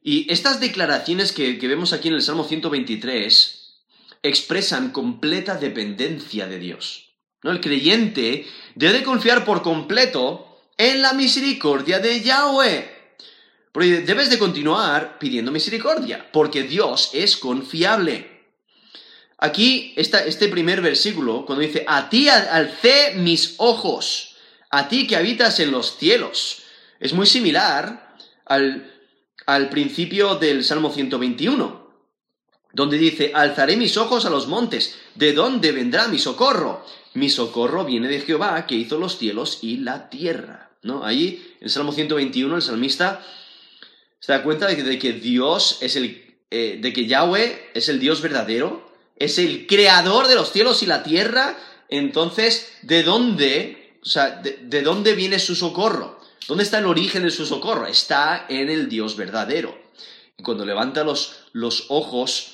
Y 0.07 0.31
estas 0.31 0.59
declaraciones 0.59 1.31
que, 1.31 1.53
vemos 1.53 1.91
aquí 1.91 2.09
en 2.09 2.13
el 2.13 2.21
Salmo 2.21 2.43
123 2.43 3.81
expresan 4.21 4.91
completa 4.91 5.55
dependencia 5.55 6.45
de 6.45 6.59
Dios. 6.59 7.15
¿no? 7.41 7.49
El 7.49 7.59
creyente 7.59 8.45
debe 8.75 9.01
confiar 9.01 9.45
por 9.45 9.63
completo 9.63 10.59
en 10.77 11.01
la 11.01 11.13
misericordia 11.13 11.97
de 11.97 12.21
Yahweh. 12.21 13.17
Porque 13.71 14.01
debes 14.01 14.29
de 14.29 14.37
continuar 14.37 15.17
pidiendo 15.17 15.51
misericordia, 15.51 16.29
porque 16.31 16.61
Dios 16.61 17.09
es 17.13 17.35
confiable. 17.35 18.34
Aquí 19.37 19.93
este 19.97 20.47
primer 20.47 20.81
versículo, 20.81 21.45
cuando 21.45 21.61
dice, 21.61 21.83
a 21.87 22.09
ti 22.09 22.29
alcé 22.29 23.13
mis 23.15 23.55
ojos, 23.57 24.35
a 24.69 24.87
ti 24.87 25.07
que 25.07 25.15
habitas 25.15 25.59
en 25.59 25.71
los 25.71 25.97
cielos. 25.97 26.63
Es 26.99 27.13
muy 27.13 27.27
similar 27.27 28.15
al 28.45 28.95
al 29.45 29.69
principio 29.69 30.35
del 30.35 30.63
Salmo 30.63 30.91
121, 30.91 31.85
donde 32.73 32.97
dice, 32.97 33.31
alzaré 33.33 33.77
mis 33.77 33.95
ojos 33.97 34.25
a 34.25 34.29
los 34.29 34.47
montes, 34.47 34.95
¿de 35.15 35.33
dónde 35.33 35.71
vendrá 35.71 36.07
mi 36.07 36.19
socorro? 36.19 36.85
Mi 37.13 37.29
socorro 37.29 37.85
viene 37.85 38.07
de 38.07 38.21
Jehová, 38.21 38.65
que 38.65 38.75
hizo 38.75 38.97
los 38.97 39.17
cielos 39.17 39.59
y 39.61 39.77
la 39.77 40.09
tierra. 40.09 40.71
¿No? 40.81 41.03
Ahí, 41.03 41.55
en 41.59 41.65
el 41.65 41.69
Salmo 41.69 41.93
121, 41.93 42.55
el 42.55 42.61
salmista 42.61 43.25
se 44.19 44.31
da 44.31 44.43
cuenta 44.43 44.67
de 44.67 44.99
que, 44.99 45.13
Dios 45.13 45.79
es 45.81 45.95
el, 45.95 46.39
eh, 46.51 46.79
de 46.81 46.93
que 46.93 47.07
Yahweh 47.07 47.71
es 47.73 47.89
el 47.89 47.99
Dios 47.99 48.21
verdadero, 48.21 48.84
es 49.15 49.37
el 49.37 49.67
creador 49.67 50.27
de 50.27 50.35
los 50.35 50.51
cielos 50.51 50.83
y 50.83 50.85
la 50.85 51.03
tierra, 51.03 51.57
entonces, 51.89 52.73
¿de 52.81 53.03
dónde, 53.03 53.97
o 54.03 54.05
sea, 54.05 54.41
de 54.41 54.81
dónde 54.81 55.13
viene 55.13 55.39
su 55.39 55.55
socorro? 55.55 56.19
¿Dónde 56.47 56.63
está 56.63 56.79
el 56.79 56.85
origen 56.85 57.23
de 57.23 57.31
su 57.31 57.45
socorro? 57.45 57.87
Está 57.87 58.45
en 58.49 58.69
el 58.69 58.87
Dios 58.87 59.15
verdadero. 59.15 59.77
Y 60.37 60.43
cuando 60.43 60.65
levanta 60.65 61.03
los, 61.03 61.35
los 61.53 61.85
ojos 61.89 62.51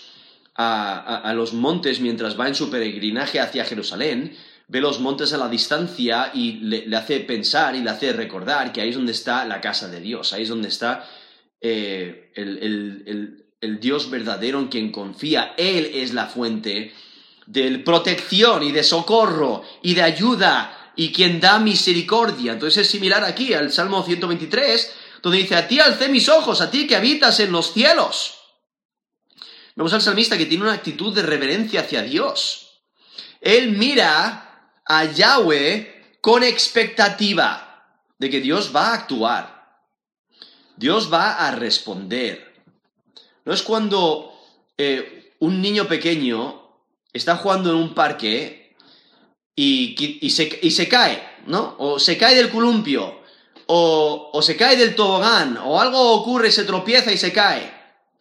a, 0.56 1.34
los 1.36 1.54
montes 1.54 2.00
mientras 2.00 2.40
va 2.40 2.48
en 2.48 2.56
su 2.56 2.70
peregrinaje 2.70 3.40
hacia 3.40 3.66
Jerusalén, 3.66 4.38
ve 4.68 4.80
los 4.80 5.00
montes 5.00 5.34
a 5.34 5.38
la 5.38 5.50
distancia 5.50 6.32
y 6.34 6.54
le, 6.60 6.96
hace 6.96 7.20
pensar 7.22 7.76
y 7.76 7.82
le 7.82 7.90
hace 7.90 8.14
recordar 8.14 8.72
que 8.72 8.82
ahí 8.82 8.90
es 8.90 8.96
donde 8.96 9.12
está 9.12 9.44
la 9.46 9.60
casa 9.60 9.90
de 9.90 10.00
Dios, 10.00 10.32
ahí 10.34 10.44
es 10.44 10.50
donde 10.50 10.70
está 10.70 11.10
eh, 11.60 12.32
el, 12.36 12.58
el, 12.60 13.46
Dios 13.62 14.10
verdadero 14.10 14.60
en 14.60 14.68
quien 14.68 14.92
confía. 14.92 15.54
Él 15.58 15.92
es 15.94 16.14
la 16.14 16.28
fuente 16.28 16.94
de 17.46 17.80
protección 17.80 18.64
y 18.64 18.72
de 18.72 18.84
socorro 18.84 19.64
y 19.84 19.94
de 19.94 20.02
ayuda 20.02 20.94
y 20.96 21.12
quien 21.12 21.40
da 21.40 21.60
misericordia. 21.60 22.54
Entonces 22.54 22.86
es 22.86 22.92
similar 22.92 23.24
aquí 23.24 23.54
al 23.54 23.72
Salmo 23.72 24.04
123, 24.04 24.94
donde 25.22 25.40
dice, 25.40 25.56
a 25.56 25.68
ti 25.68 25.80
alcé 25.80 26.10
mis 26.10 26.28
ojos, 26.28 26.62
a 26.62 26.72
ti 26.72 26.88
que 26.88 26.96
habitas 26.96 27.40
en 27.40 27.52
los 27.52 27.74
cielos. 27.74 28.36
Vemos 29.76 29.94
al 29.94 30.02
salmista 30.02 30.38
que 30.38 30.46
tiene 30.46 30.64
una 30.64 30.74
actitud 30.74 31.14
de 31.14 31.22
reverencia 31.22 31.82
hacia 31.82 32.02
Dios. 32.02 32.82
Él 33.40 33.72
mira 33.72 34.80
a 34.86 35.06
Yahweh 35.06 36.18
con 36.20 36.44
expectativa 36.44 37.86
de 38.18 38.30
que 38.30 38.42
Dios 38.42 38.72
va 38.76 38.90
a 38.90 38.94
actuar. 38.96 39.62
Dios 40.78 41.12
va 41.12 41.48
a 41.48 41.52
responder. 41.52 42.51
No 43.46 43.54
es 43.54 43.62
cuando 43.62 44.34
eh, 44.78 45.34
un 45.40 45.62
niño 45.62 45.88
pequeño 45.88 46.62
está 47.14 47.38
jugando 47.38 47.72
en 47.72 47.78
un 47.78 47.94
parque 47.94 48.76
y, 49.56 50.30
se, 50.30 50.88
cae, 50.88 51.22
¿no? 51.46 51.76
O 51.78 52.00
se 52.00 52.18
cae 52.18 52.36
del 52.36 52.50
columpio, 52.50 53.22
o, 53.68 54.40
se 54.42 54.56
cae 54.56 54.76
del 54.76 54.96
tobogán, 54.96 55.58
o 55.58 55.80
algo 55.80 56.14
ocurre, 56.14 56.52
se 56.52 56.64
tropieza 56.64 57.12
y 57.12 57.18
se 57.18 57.32
cae. 57.32 57.72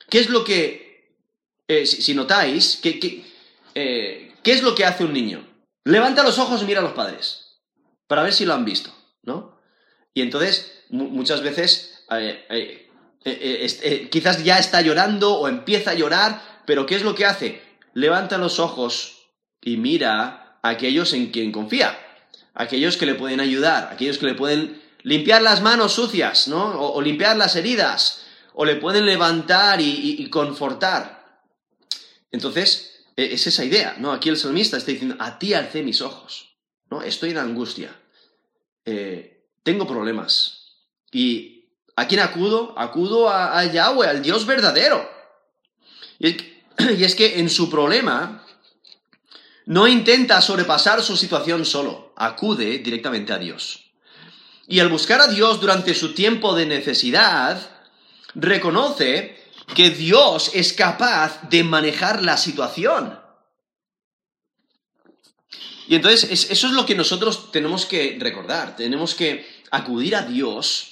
¿Qué 0.09 0.19
es 0.19 0.29
lo 0.29 0.45
que, 0.45 1.15
eh, 1.69 1.87
si, 1.87 2.15
notáis, 2.15 2.79
¿qué, 2.83 3.25
eh, 3.75 4.35
qué 4.43 4.53
es 4.53 4.63
lo 4.63 4.75
que 4.75 4.85
hace 4.85 5.05
un 5.05 5.13
niño? 5.13 5.47
Levanta 5.85 6.23
los 6.23 6.39
ojos 6.39 6.63
y 6.63 6.67
mira 6.67 6.81
a 6.81 6.85
los 6.85 6.93
padres, 6.93 7.61
para 8.07 8.23
ver 8.23 8.33
si 8.33 8.45
lo 8.45 8.55
han 8.55 8.65
visto, 8.65 8.93
¿no? 9.23 9.59
Y 10.13 10.23
entonces, 10.23 10.85
muchas 10.91 11.43
veces, 11.43 12.05
quizás 14.11 14.43
ya 14.43 14.59
está 14.59 14.81
llorando 14.81 15.35
o 15.35 15.49
empieza 15.49 15.91
a 15.91 15.95
llorar, 15.95 16.63
pero 16.67 16.87
¿qué 16.87 16.97
es 16.97 17.03
lo 17.03 17.15
que 17.15 17.27
hace? 17.27 17.71
levanta 17.95 18.39
los 18.39 18.59
ojos 18.59 19.29
y 19.61 19.77
mira 19.77 20.59
a 20.63 20.69
aquellos 20.69 21.13
en 21.13 21.31
quien 21.31 21.53
confía, 21.53 21.99
aquellos 22.55 22.97
que 22.97 23.07
le 23.07 23.15
pueden 23.15 23.41
ayudar, 23.41 23.93
aquellos 23.93 24.19
que 24.19 24.27
le 24.27 24.35
pueden 24.35 24.83
limpiar 25.03 25.43
las 25.43 25.63
manos 25.63 25.93
sucias, 25.93 26.49
¿no? 26.49 26.81
O, 26.81 27.01
limpiar 27.01 27.37
las 27.37 27.57
heridas, 27.57 28.23
o 28.55 28.65
le 28.65 28.77
pueden 28.77 29.07
levantar 29.07 29.81
y, 29.81 30.29
confortar. 30.29 31.45
Entonces, 32.31 33.07
e, 33.17 33.33
es 33.35 33.47
esa 33.47 33.65
idea, 33.65 33.97
¿no? 33.99 34.13
Aquí 34.13 34.29
el 34.29 34.37
salmista 34.37 34.77
está 34.77 34.93
diciendo, 34.93 35.17
a 35.19 35.39
ti 35.39 35.55
alcé 35.55 35.83
mis 35.83 36.01
ojos, 36.01 36.57
¿no? 36.91 37.03
Estoy 37.03 37.31
en 37.31 37.39
angustia, 37.39 37.97
eh, 38.85 39.47
tengo 39.63 39.87
problemas. 39.87 40.59
¿Y 41.13 41.60
a 41.97 42.07
quién 42.07 42.21
acudo? 42.21 42.75
Acudo 42.77 43.29
a, 43.29 43.65
Yahweh, 43.65 44.09
al 44.09 44.23
Dios 44.23 44.47
verdadero. 44.47 45.09
Y 46.19 46.37
y 46.99 47.05
es 47.05 47.15
que 47.15 47.39
en 47.39 47.51
su 47.51 47.71
problema 47.71 48.45
no 49.67 49.87
intenta 49.87 50.41
sobrepasar 50.41 51.03
su 51.03 51.17
situación 51.17 51.65
solo, 51.65 52.13
acude 52.17 52.79
directamente 52.79 53.33
a 53.33 53.39
Dios. 53.39 53.85
Y 54.67 54.81
al 54.81 54.89
buscar 54.89 55.21
a 55.21 55.29
Dios 55.29 55.61
durante 55.61 55.95
su 55.95 56.15
tiempo 56.15 56.55
de 56.55 56.67
necesidad, 56.67 57.71
reconoce 58.35 59.41
que 59.75 59.91
Dios 59.91 60.51
es 60.55 60.73
capaz 60.73 61.49
de 61.49 61.65
manejar 61.65 62.23
la 62.23 62.37
situación. 62.37 63.19
Y 65.89 65.97
entonces 65.97 66.51
eso 66.51 66.67
es 66.69 66.73
lo 66.73 66.87
que 66.87 66.95
nosotros 66.95 67.51
tenemos 67.51 67.85
que 67.85 68.17
recordar, 68.21 68.77
tenemos 68.77 69.15
que 69.15 69.63
acudir 69.73 70.15
a 70.15 70.23
Dios 70.23 70.90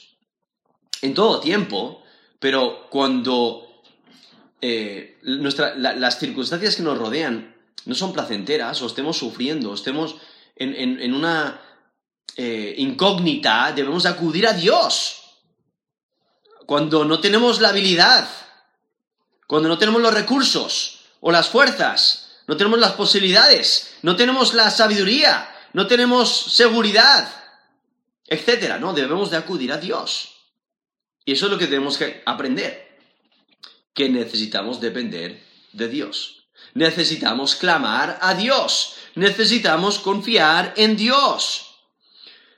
en 1.02 1.14
todo 1.14 1.40
tiempo, 1.40 2.02
pero 2.38 2.88
cuando 2.90 3.82
eh, 4.60 5.18
las 5.22 6.18
circunstancias 6.18 6.76
que 6.76 6.82
nos 6.82 6.98
rodean 6.98 7.54
no 7.84 7.94
son 7.94 8.12
placenteras 8.12 8.82
o 8.82 8.86
estemos 8.86 9.16
sufriendo, 9.16 9.70
o 9.70 9.74
estemos 9.74 10.16
en, 10.56 11.14
una 11.14 11.60
eh, 12.36 12.74
incógnita, 12.78 13.72
debemos 13.72 14.04
acudir 14.06 14.46
a 14.46 14.52
Dios. 14.52 15.22
Cuando 16.66 17.04
no 17.04 17.20
tenemos 17.20 17.60
la 17.60 17.70
habilidad, 17.70 18.28
cuando 19.46 19.68
no 19.68 19.78
tenemos 19.78 20.02
los 20.02 20.12
recursos 20.12 21.00
o 21.20 21.30
las 21.30 21.48
fuerzas, 21.48 22.28
no 22.46 22.56
tenemos 22.56 22.78
las 22.78 22.92
posibilidades, 22.92 23.94
no 24.02 24.16
tenemos 24.16 24.54
la 24.54 24.70
sabiduría, 24.70 25.48
no 25.72 25.86
tenemos 25.86 26.28
seguridad, 26.30 27.28
etcétera, 28.26 28.78
no, 28.78 28.92
debemos 28.92 29.30
de 29.30 29.38
acudir 29.38 29.72
a 29.72 29.78
Dios. 29.78 30.37
Y 31.28 31.32
eso 31.32 31.44
es 31.44 31.52
lo 31.52 31.58
que 31.58 31.66
tenemos 31.66 31.98
que 31.98 32.22
aprender 32.24 32.88
que 33.92 34.08
necesitamos 34.08 34.80
depender 34.80 35.44
de 35.74 35.88
Dios. 35.88 36.48
Necesitamos 36.72 37.54
clamar 37.54 38.18
a 38.22 38.32
Dios. 38.32 38.94
Necesitamos 39.14 39.98
confiar 39.98 40.72
en 40.78 40.96
Dios. 40.96 41.66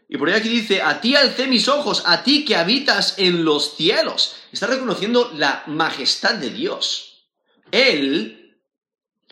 Y 0.09 0.17
por 0.19 0.29
ahí 0.29 0.37
aquí 0.37 0.49
dice, 0.49 0.83
a 0.83 1.01
ti 1.01 1.17
alcé 1.17 1.49
mis 1.49 1.67
ojos, 1.67 2.05
a 2.07 2.23
ti 2.23 2.45
que 2.45 2.55
habitas 2.55 3.19
en 3.19 3.45
los 3.45 3.75
cielos. 3.75 4.37
Está 4.53 4.69
reconociendo 4.69 5.33
la 5.35 5.65
majestad 5.67 6.37
de 6.37 6.51
Dios. 6.51 7.27
Él 7.73 8.57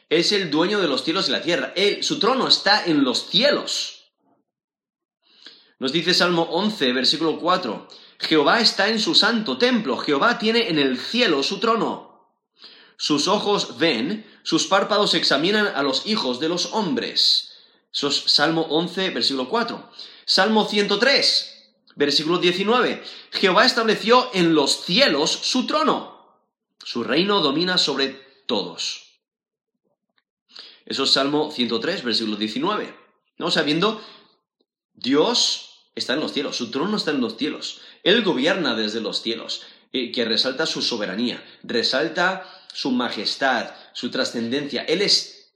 es 0.08 0.32
el 0.32 0.50
dueño 0.50 0.80
de 0.80 0.88
los 0.88 1.04
cielos 1.04 1.28
y 1.28 1.30
la 1.30 1.42
tierra. 1.42 1.72
Él, 1.76 2.02
su 2.02 2.18
trono 2.18 2.48
está 2.48 2.86
en 2.86 3.04
los 3.04 3.28
cielos. 3.28 4.10
Nos 5.78 5.92
dice 5.92 6.12
Salmo 6.12 6.42
11, 6.42 6.92
versículo 6.92 7.38
4. 7.38 7.88
Jehová 8.18 8.60
está 8.60 8.88
en 8.88 8.98
su 8.98 9.14
santo 9.14 9.58
templo, 9.58 9.96
Jehová 9.96 10.38
tiene 10.38 10.68
en 10.68 10.78
el 10.78 10.98
cielo 10.98 11.42
su 11.42 11.60
trono. 11.60 12.08
Sus 12.96 13.28
ojos 13.28 13.78
ven, 13.78 14.26
sus 14.42 14.66
párpados 14.66 15.14
examinan 15.14 15.68
a 15.68 15.82
los 15.82 16.06
hijos 16.06 16.40
de 16.40 16.48
los 16.48 16.72
hombres. 16.72 17.52
Eso 17.92 18.08
es 18.08 18.16
Salmo 18.26 18.62
11, 18.62 19.10
versículo 19.10 19.48
4. 19.48 19.90
Salmo 20.24 20.66
103, 20.66 21.74
versículo 21.94 22.38
19. 22.38 23.02
Jehová 23.30 23.64
estableció 23.64 24.30
en 24.34 24.54
los 24.54 24.84
cielos 24.84 25.30
su 25.30 25.66
trono. 25.66 26.18
Su 26.82 27.04
reino 27.04 27.40
domina 27.40 27.78
sobre 27.78 28.08
todos. 28.46 29.20
Eso 30.84 31.04
es 31.04 31.10
Salmo 31.10 31.50
103, 31.52 32.02
versículo 32.02 32.36
19. 32.36 32.96
¿No? 33.36 33.50
Sabiendo, 33.50 34.02
Dios 34.94 35.84
está 35.94 36.14
en 36.14 36.20
los 36.20 36.32
cielos, 36.32 36.56
su 36.56 36.70
trono 36.70 36.96
está 36.96 37.10
en 37.10 37.20
los 37.20 37.36
cielos. 37.36 37.80
Él 38.08 38.22
gobierna 38.22 38.74
desde 38.74 39.00
los 39.00 39.22
cielos, 39.22 39.62
eh, 39.92 40.10
que 40.12 40.24
resalta 40.24 40.66
su 40.66 40.82
soberanía, 40.82 41.42
resalta 41.62 42.44
su 42.72 42.90
majestad, 42.90 43.70
su 43.92 44.10
trascendencia. 44.10 44.84
Él 44.84 45.02
es 45.02 45.50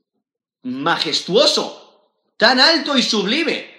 majestuoso, 0.63 2.11
tan 2.37 2.61
alto 2.61 2.97
y 2.97 3.03
sublime. 3.03 3.71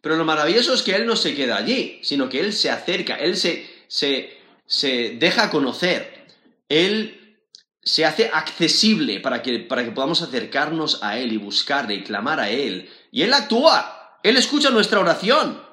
Pero 0.00 0.16
lo 0.16 0.24
maravilloso 0.24 0.74
es 0.74 0.82
que 0.82 0.94
Él 0.94 1.06
no 1.06 1.16
se 1.16 1.34
queda 1.34 1.56
allí, 1.56 1.98
sino 2.02 2.28
que 2.28 2.40
Él 2.40 2.52
se 2.52 2.70
acerca, 2.70 3.16
Él 3.16 3.36
se, 3.36 3.68
se, 3.88 4.38
se 4.66 5.16
deja 5.18 5.50
conocer, 5.50 6.26
Él 6.68 7.36
se 7.82 8.04
hace 8.04 8.30
accesible 8.32 9.20
para 9.20 9.42
que, 9.42 9.58
para 9.60 9.84
que 9.84 9.92
podamos 9.92 10.22
acercarnos 10.22 11.02
a 11.02 11.18
Él 11.18 11.32
y 11.32 11.36
buscarle 11.36 11.94
y 11.94 12.04
clamar 12.04 12.38
a 12.38 12.50
Él. 12.50 12.88
Y 13.10 13.22
Él 13.22 13.32
actúa, 13.32 14.18
Él 14.22 14.36
escucha 14.36 14.70
nuestra 14.70 15.00
oración. 15.00 15.67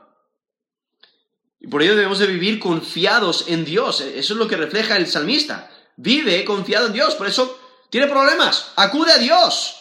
Y 1.66 1.68
por 1.68 1.82
ello 1.82 1.96
debemos 1.96 2.20
de 2.20 2.28
vivir 2.28 2.60
confiados 2.60 3.46
en 3.48 3.66
Dios. 3.66 4.00
Eso 4.00 4.34
es 4.34 4.38
lo 4.40 4.48
que 4.48 4.56
refleja 4.56 4.98
el 4.98 5.08
salmista. 5.08 5.72
Vive 5.96 6.46
confiado 6.46 6.86
en 6.86 6.94
Dios. 6.94 7.16
Por 7.16 7.26
eso 7.26 7.60
tiene 7.90 8.06
problemas. 8.06 8.72
Acude 8.76 9.12
a 9.12 9.18
Dios. 9.18 9.76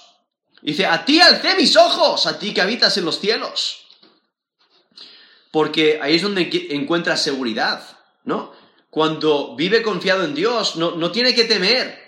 Dice, 0.63 0.87
a 0.87 1.05
ti 1.05 1.21
alcé 1.21 1.55
mis 1.57 1.77
ojos, 1.77 2.25
a 2.25 2.39
ti 2.39 2.55
que 2.55 2.63
habitas 2.63 2.97
en 2.97 3.05
los 3.05 3.21
cielos. 3.21 3.85
Porque 5.51 5.99
ahí 6.01 6.15
es 6.15 6.23
donde 6.23 6.49
encuentra 6.71 7.19
seguridad, 7.19 7.87
¿no? 8.25 8.55
Cuando 8.89 9.55
vive 9.55 9.83
confiado 9.83 10.25
en 10.25 10.35
Dios, 10.35 10.77
no, 10.77 10.93
no 10.93 11.13
tiene 11.13 11.35
que 11.35 11.45
temer. 11.45 12.03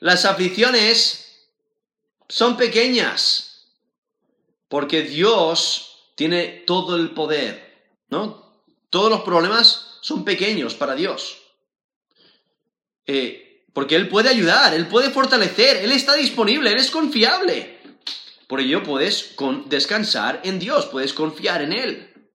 Las 0.00 0.24
aflicciones 0.24 1.44
son 2.26 2.56
pequeñas, 2.56 3.66
porque 4.68 5.02
Dios 5.02 6.12
tiene 6.14 6.64
todo 6.66 6.96
el 6.96 7.10
poder, 7.10 7.84
¿no? 8.08 8.45
Todos 8.96 9.10
los 9.10 9.20
problemas 9.24 9.98
son 10.00 10.24
pequeños 10.24 10.74
para 10.74 10.94
Dios. 10.94 11.36
Eh, 13.04 13.62
porque 13.74 13.94
Él 13.94 14.08
puede 14.08 14.30
ayudar, 14.30 14.72
Él 14.72 14.86
puede 14.86 15.10
fortalecer, 15.10 15.84
Él 15.84 15.92
está 15.92 16.14
disponible, 16.14 16.72
Él 16.72 16.78
es 16.78 16.90
confiable. 16.90 17.78
Por 18.46 18.58
ello 18.60 18.82
puedes 18.82 19.36
descansar 19.66 20.40
en 20.44 20.58
Dios, 20.58 20.86
puedes 20.86 21.12
confiar 21.12 21.60
en 21.60 21.74
Él. 21.74 22.30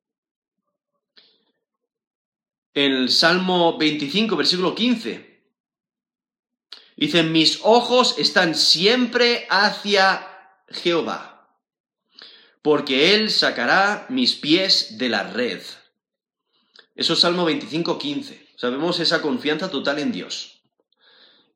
En 2.75 2.91
el 2.91 3.09
Salmo 3.09 3.79
25, 3.79 4.35
versículo 4.35 4.75
15, 4.75 5.43
Dice, 6.95 7.23
mis 7.23 7.61
ojos 7.63 8.19
están 8.19 8.53
siempre 8.53 9.47
hacia 9.49 10.27
Jehová, 10.67 11.57
porque 12.61 13.15
Él 13.15 13.31
sacará 13.31 14.05
mis 14.09 14.35
pies 14.35 14.99
de 14.99 15.09
la 15.09 15.23
red. 15.23 15.59
Eso 17.01 17.13
es 17.13 17.19
Salmo 17.19 17.45
25, 17.45 17.97
15. 17.97 18.49
Sabemos 18.57 18.99
esa 18.99 19.23
confianza 19.23 19.71
total 19.71 19.97
en 19.97 20.11
Dios. 20.11 20.61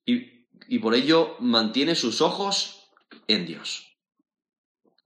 Y, 0.03 0.47
y 0.67 0.79
por 0.79 0.95
ello 0.95 1.35
mantiene 1.37 1.93
sus 1.93 2.19
ojos 2.19 2.87
en 3.27 3.45
Dios. 3.45 3.95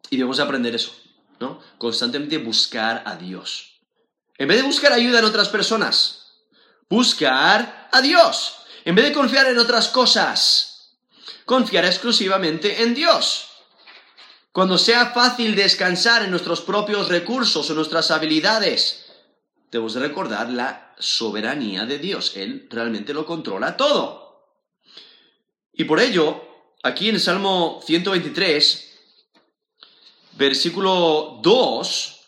Y 0.10 0.16
debemos 0.16 0.40
aprender 0.40 0.74
eso, 0.74 0.96
¿no? 1.42 1.60
Constantemente 1.78 2.38
buscar 2.38 3.04
a 3.06 3.18
Dios. 3.18 3.82
En 4.38 4.48
vez 4.48 4.62
de 4.62 4.64
buscar 4.64 4.94
ayuda 4.94 5.20
en 5.20 5.26
otras 5.26 5.50
personas, 5.50 6.38
buscar 6.88 7.90
a 7.92 8.00
Dios. 8.00 8.56
En 8.86 8.96
vez 8.96 9.10
de 9.10 9.14
confiar 9.14 9.48
en 9.48 9.58
otras 9.58 9.90
cosas, 9.90 10.96
confiar 11.44 11.84
exclusivamente 11.84 12.82
en 12.82 12.96
Dios. 12.96 13.50
Cuando 14.54 14.78
sea 14.78 15.08
fácil 15.08 15.58
descansar 15.58 16.24
en 16.24 16.32
nuestros 16.32 16.62
propios 16.62 17.10
recursos 17.10 17.70
o 17.70 17.74
nuestras 17.74 18.10
habilidades, 18.10 19.09
debemos 19.72 19.96
recordar 19.96 20.50
la 20.50 20.94
soberanía 20.98 21.86
de 21.86 22.00
Dios. 22.00 22.36
Él 22.36 22.68
realmente 22.70 23.14
lo 23.14 23.26
controla 23.26 23.78
todo. 23.78 24.54
Y 25.74 25.86
por 25.86 26.00
ello, 26.00 26.44
aquí 26.84 27.10
en 27.10 27.16
el 27.16 27.22
Salmo 27.22 27.80
123, 27.86 28.98
versículo 30.34 31.40
2, 31.42 32.20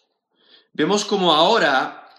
vemos 0.73 1.05
como 1.05 1.33
ahora 1.33 2.09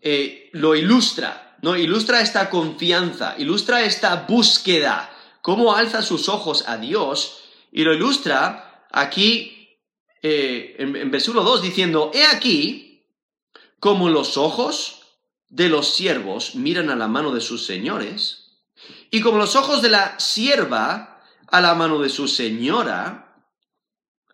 eh, 0.00 0.50
lo 0.52 0.74
ilustra, 0.74 1.56
¿no? 1.62 1.76
Ilustra 1.76 2.20
esta 2.20 2.50
confianza, 2.50 3.36
ilustra 3.38 3.84
esta 3.84 4.26
búsqueda, 4.28 5.10
cómo 5.40 5.74
alza 5.74 6.02
sus 6.02 6.28
ojos 6.28 6.64
a 6.66 6.76
Dios, 6.76 7.40
y 7.72 7.84
lo 7.84 7.94
ilustra 7.94 8.86
aquí 8.92 9.78
eh, 10.20 10.76
en, 10.78 10.94
en 10.94 11.10
versículo 11.10 11.42
2 11.42 11.62
diciendo, 11.62 12.10
he 12.12 12.24
aquí 12.26 12.83
como 13.84 14.08
los 14.08 14.38
ojos 14.38 15.02
de 15.50 15.68
los 15.68 15.94
siervos 15.94 16.54
miran 16.54 16.88
a 16.88 16.96
la 16.96 17.06
mano 17.06 17.32
de 17.32 17.42
sus 17.42 17.66
señores, 17.66 18.62
y 19.10 19.20
como 19.20 19.36
los 19.36 19.56
ojos 19.56 19.82
de 19.82 19.90
la 19.90 20.18
sierva 20.18 21.22
a 21.48 21.60
la 21.60 21.74
mano 21.74 21.98
de 21.98 22.08
su 22.08 22.26
señora, 22.26 23.44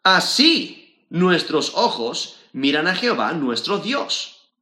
así 0.04 1.04
nuestros 1.10 1.72
ojos 1.74 2.36
miran 2.52 2.86
a 2.86 2.94
Jehová, 2.94 3.32
nuestro 3.32 3.78
Dios, 3.78 4.52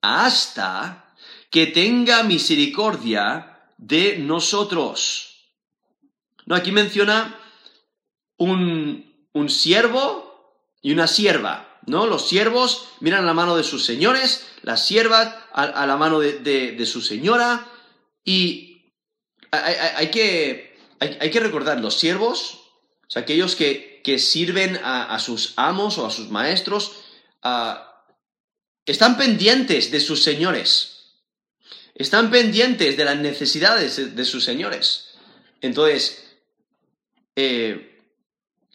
hasta 0.00 1.14
que 1.48 1.68
tenga 1.68 2.24
misericordia 2.24 3.70
de 3.76 4.18
nosotros. 4.18 5.52
No, 6.44 6.56
aquí 6.56 6.72
menciona 6.72 7.38
un, 8.36 9.28
un 9.32 9.48
siervo 9.48 10.58
y 10.82 10.92
una 10.92 11.06
sierva, 11.06 11.65
¿no? 11.86 12.06
Los 12.06 12.28
siervos 12.28 12.88
miran 13.00 13.22
a 13.22 13.26
la 13.26 13.34
mano 13.34 13.56
de 13.56 13.64
sus 13.64 13.84
señores, 13.84 14.46
las 14.62 14.86
siervas 14.86 15.34
a, 15.52 15.86
la 15.86 15.96
mano 15.96 16.20
de, 16.20 16.86
su 16.86 17.00
señora, 17.00 17.66
y 18.24 18.90
hay, 19.50 20.10
que, 20.10 20.76
hay, 21.00 21.30
que, 21.30 21.40
recordar, 21.40 21.80
los 21.80 21.98
siervos, 21.98 22.60
o 23.06 23.10
sea, 23.10 23.22
aquellos 23.22 23.54
que, 23.54 24.02
que 24.04 24.18
sirven 24.18 24.78
a, 24.82 25.18
sus 25.18 25.54
amos 25.56 25.98
o 25.98 26.06
a 26.06 26.10
sus 26.10 26.28
maestros, 26.28 26.92
están 28.84 29.16
pendientes 29.16 29.90
de 29.90 30.00
sus 30.00 30.22
señores, 30.22 31.14
están 31.94 32.30
pendientes 32.30 32.96
de 32.96 33.04
las 33.04 33.16
necesidades 33.16 34.16
de 34.16 34.24
sus 34.24 34.44
señores. 34.44 35.14
Entonces, 35.60 36.26
eh, 37.34 37.95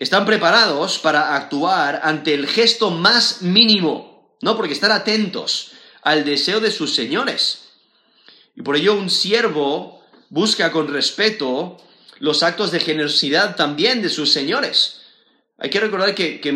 están 0.02 0.26
preparados 0.26 0.98
para 0.98 1.36
actuar 1.36 2.02
ante 2.04 2.34
el 2.34 2.48
gesto 2.48 2.90
más 2.90 3.44
mínimo, 3.44 4.36
¿no? 4.42 4.58
Porque 4.58 4.74
están 4.74 4.92
atentos 4.92 5.74
al 6.02 6.26
deseo 6.26 6.60
de 6.60 6.72
sus 6.72 6.96
señores. 6.96 7.70
Y 8.56 8.64
por 8.64 8.76
ello 8.76 8.96
un 8.96 9.12
siervo 9.12 10.04
busca 10.32 10.72
con 10.72 10.88
respeto 10.88 11.78
los 12.18 12.42
actos 12.42 12.72
de 12.72 12.80
generosidad 12.80 13.56
también 13.56 14.02
de 14.02 14.10
sus 14.10 14.34
señores. 14.34 15.02
Hay 15.60 15.70
que 15.70 15.80
recordar 15.80 16.16
que, 16.16 16.52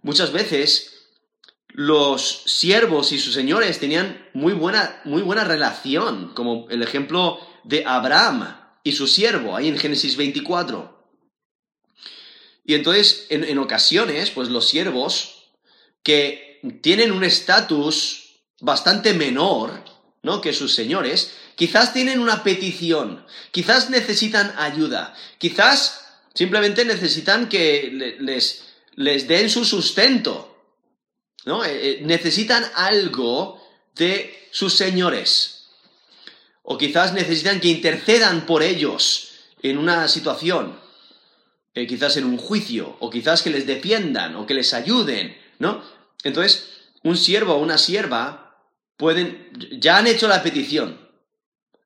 muchas 0.00 0.32
veces 0.32 0.94
los 1.68 2.44
siervos 2.46 3.12
y 3.12 3.18
sus 3.18 3.34
señores 3.34 3.78
tenían 3.80 4.30
muy 4.32 4.54
buena, 4.54 5.02
muy 5.04 5.20
buena 5.20 5.44
relación, 5.44 6.32
como 6.32 6.66
el 6.70 6.82
ejemplo 6.82 7.38
de 7.64 7.84
Abraham 7.84 8.56
y 8.82 8.92
su 8.92 9.06
siervo, 9.06 9.54
ahí 9.54 9.68
en 9.68 9.76
Génesis 9.76 10.16
24. 10.16 10.99
Y 12.70 12.74
entonces, 12.74 13.26
en, 13.30 13.58
ocasiones, 13.58 14.30
pues 14.30 14.48
los 14.48 14.68
siervos 14.68 15.48
que 16.04 16.60
tienen 16.82 17.10
un 17.10 17.24
estatus 17.24 18.42
bastante 18.60 19.12
menor, 19.12 19.82
¿no? 20.22 20.40
Que 20.40 20.52
sus 20.52 20.72
señores, 20.72 21.32
quizás 21.56 21.92
tienen 21.92 22.20
una 22.20 22.44
petición, 22.44 23.26
quizás 23.50 23.90
necesitan 23.90 24.54
ayuda, 24.56 25.16
quizás 25.38 26.04
simplemente 26.32 26.84
necesitan 26.84 27.48
que 27.48 28.16
les, 28.20 28.66
les 28.94 29.26
den 29.26 29.50
su 29.50 29.64
sustento, 29.64 30.56
¿no? 31.44 31.64
Eh, 31.64 31.70
eh, 31.72 32.00
necesitan 32.02 32.64
algo 32.76 33.60
de 33.96 34.48
sus 34.52 34.74
señores. 34.74 35.66
O 36.62 36.78
quizás 36.78 37.14
necesitan 37.14 37.58
que 37.58 37.66
intercedan 37.66 38.46
por 38.46 38.62
ellos 38.62 39.32
en 39.60 39.76
una 39.76 40.06
situación. 40.06 40.88
Eh, 41.80 41.86
quizás 41.86 42.18
en 42.18 42.26
un 42.26 42.36
juicio, 42.36 42.98
o 43.00 43.08
quizás 43.08 43.40
que 43.40 43.48
les 43.48 43.66
defiendan, 43.66 44.36
o 44.36 44.44
que 44.44 44.52
les 44.52 44.74
ayuden, 44.74 45.34
¿no? 45.58 45.82
Entonces, 46.24 46.68
un 47.04 47.16
siervo 47.16 47.54
o 47.54 47.58
una 47.58 47.78
sierva 47.78 48.58
pueden, 48.98 49.48
ya 49.80 49.96
han 49.96 50.06
hecho 50.06 50.28
la 50.28 50.42
petición. 50.42 51.08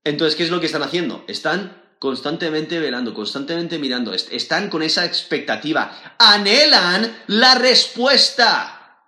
Entonces, 0.02 0.34
¿qué 0.34 0.42
es 0.42 0.50
lo 0.50 0.58
que 0.58 0.66
están 0.66 0.82
haciendo? 0.82 1.24
Están 1.28 1.80
constantemente 2.00 2.80
velando, 2.80 3.14
constantemente 3.14 3.78
mirando, 3.78 4.12
están 4.12 4.68
con 4.68 4.82
esa 4.82 5.04
expectativa, 5.04 6.16
anhelan 6.18 7.16
la 7.28 7.54
respuesta. 7.54 8.98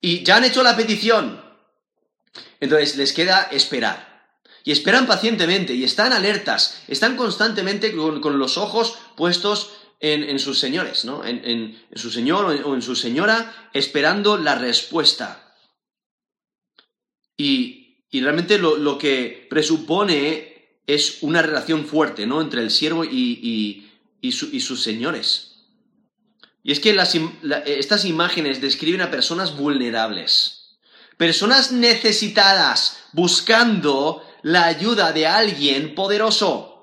Y 0.00 0.22
ya 0.22 0.36
han 0.36 0.44
hecho 0.44 0.62
la 0.62 0.78
petición. 0.78 1.44
Entonces, 2.58 2.96
les 2.96 3.12
queda 3.12 3.48
esperar 3.52 4.07
y 4.68 4.72
esperan 4.72 5.06
pacientemente 5.06 5.72
y 5.72 5.82
están 5.82 6.12
alertas, 6.12 6.82
están 6.88 7.16
constantemente 7.16 7.96
con, 7.96 8.38
los 8.38 8.58
ojos 8.58 8.98
puestos 9.16 9.70
en, 9.98 10.38
sus 10.38 10.58
señores, 10.58 11.06
¿no? 11.06 11.24
En, 11.24 11.74
su 11.94 12.10
señor 12.10 12.44
o 12.44 12.74
en, 12.74 12.82
su 12.82 12.94
señora, 12.94 13.70
esperando 13.72 14.36
la 14.36 14.56
respuesta. 14.56 15.56
Y, 17.34 18.04
realmente 18.12 18.58
lo, 18.58 18.98
que 18.98 19.46
presupone 19.48 20.82
es 20.86 21.22
una 21.22 21.40
relación 21.40 21.86
fuerte, 21.86 22.26
¿no? 22.26 22.42
Entre 22.42 22.60
el 22.60 22.70
siervo 22.70 23.06
y, 23.06 23.88
sus 24.30 24.82
señores. 24.82 25.64
Y 26.62 26.72
es 26.72 26.80
que 26.80 26.94
estas 27.64 28.04
imágenes 28.04 28.60
describen 28.60 29.00
a 29.00 29.10
personas 29.10 29.56
vulnerables, 29.56 30.76
personas 31.16 31.72
necesitadas, 31.72 32.98
buscando 33.14 34.27
la 34.42 34.66
ayuda 34.66 35.12
de 35.12 35.26
alguien 35.26 35.94
poderoso. 35.94 36.78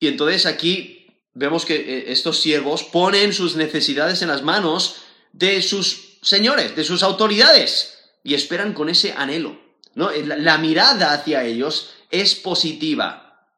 Y 0.00 0.08
entonces 0.08 0.46
aquí 0.46 1.06
vemos 1.34 1.64
que 1.64 1.76
eh, 1.76 2.04
estos 2.12 2.40
siervos 2.40 2.84
ponen 2.84 3.32
sus 3.32 3.56
necesidades 3.56 4.22
en 4.22 4.28
las 4.28 4.42
manos 4.42 4.96
de 5.32 5.62
sus 5.62 6.18
señores, 6.22 6.74
de 6.76 6.84
sus 6.84 7.02
autoridades, 7.02 7.98
y 8.24 8.34
esperan 8.34 8.72
con 8.72 8.88
ese 8.88 9.12
anhelo. 9.12 9.60
¿no? 9.94 10.10
La, 10.10 10.58
mirada 10.58 11.12
hacia 11.12 11.44
ellos 11.44 11.90
es 12.10 12.34
positiva. 12.34 13.48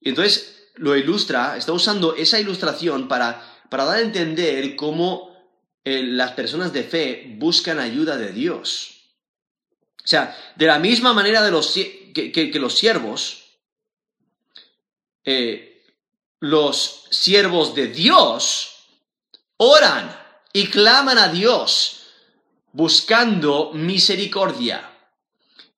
Y 0.00 0.10
entonces 0.10 0.70
lo 0.76 0.96
ilustra, 0.96 1.56
está 1.56 1.72
usando 1.72 2.14
esa 2.14 2.38
ilustración 2.38 3.08
para, 3.08 3.60
para 3.68 3.84
dar 3.84 3.98
a 3.98 4.02
entender 4.02 4.76
cómo 4.76 5.36
eh, 5.84 6.02
las 6.02 6.32
personas 6.32 6.72
de 6.72 6.84
fe 6.84 7.34
buscan 7.38 7.78
ayuda 7.78 8.16
de 8.16 8.32
Dios. 8.32 8.97
O 10.08 10.10
sea, 10.10 10.34
de 10.56 10.64
la 10.64 10.78
misma 10.78 11.12
manera 11.12 11.42
de 11.42 11.50
los, 11.50 11.74
que, 11.74 12.50
los 12.54 12.78
siervos, 12.78 13.44
eh, 15.22 15.84
los 16.40 17.04
siervos 17.10 17.74
de 17.74 17.88
Dios 17.88 18.86
oran 19.58 20.18
y 20.54 20.68
claman 20.68 21.18
a 21.18 21.28
Dios 21.28 22.06
buscando 22.72 23.72
misericordia 23.74 24.90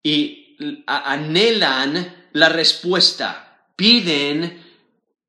y 0.00 0.56
anhelan 0.86 2.28
la 2.32 2.50
respuesta, 2.50 3.66
piden 3.74 4.64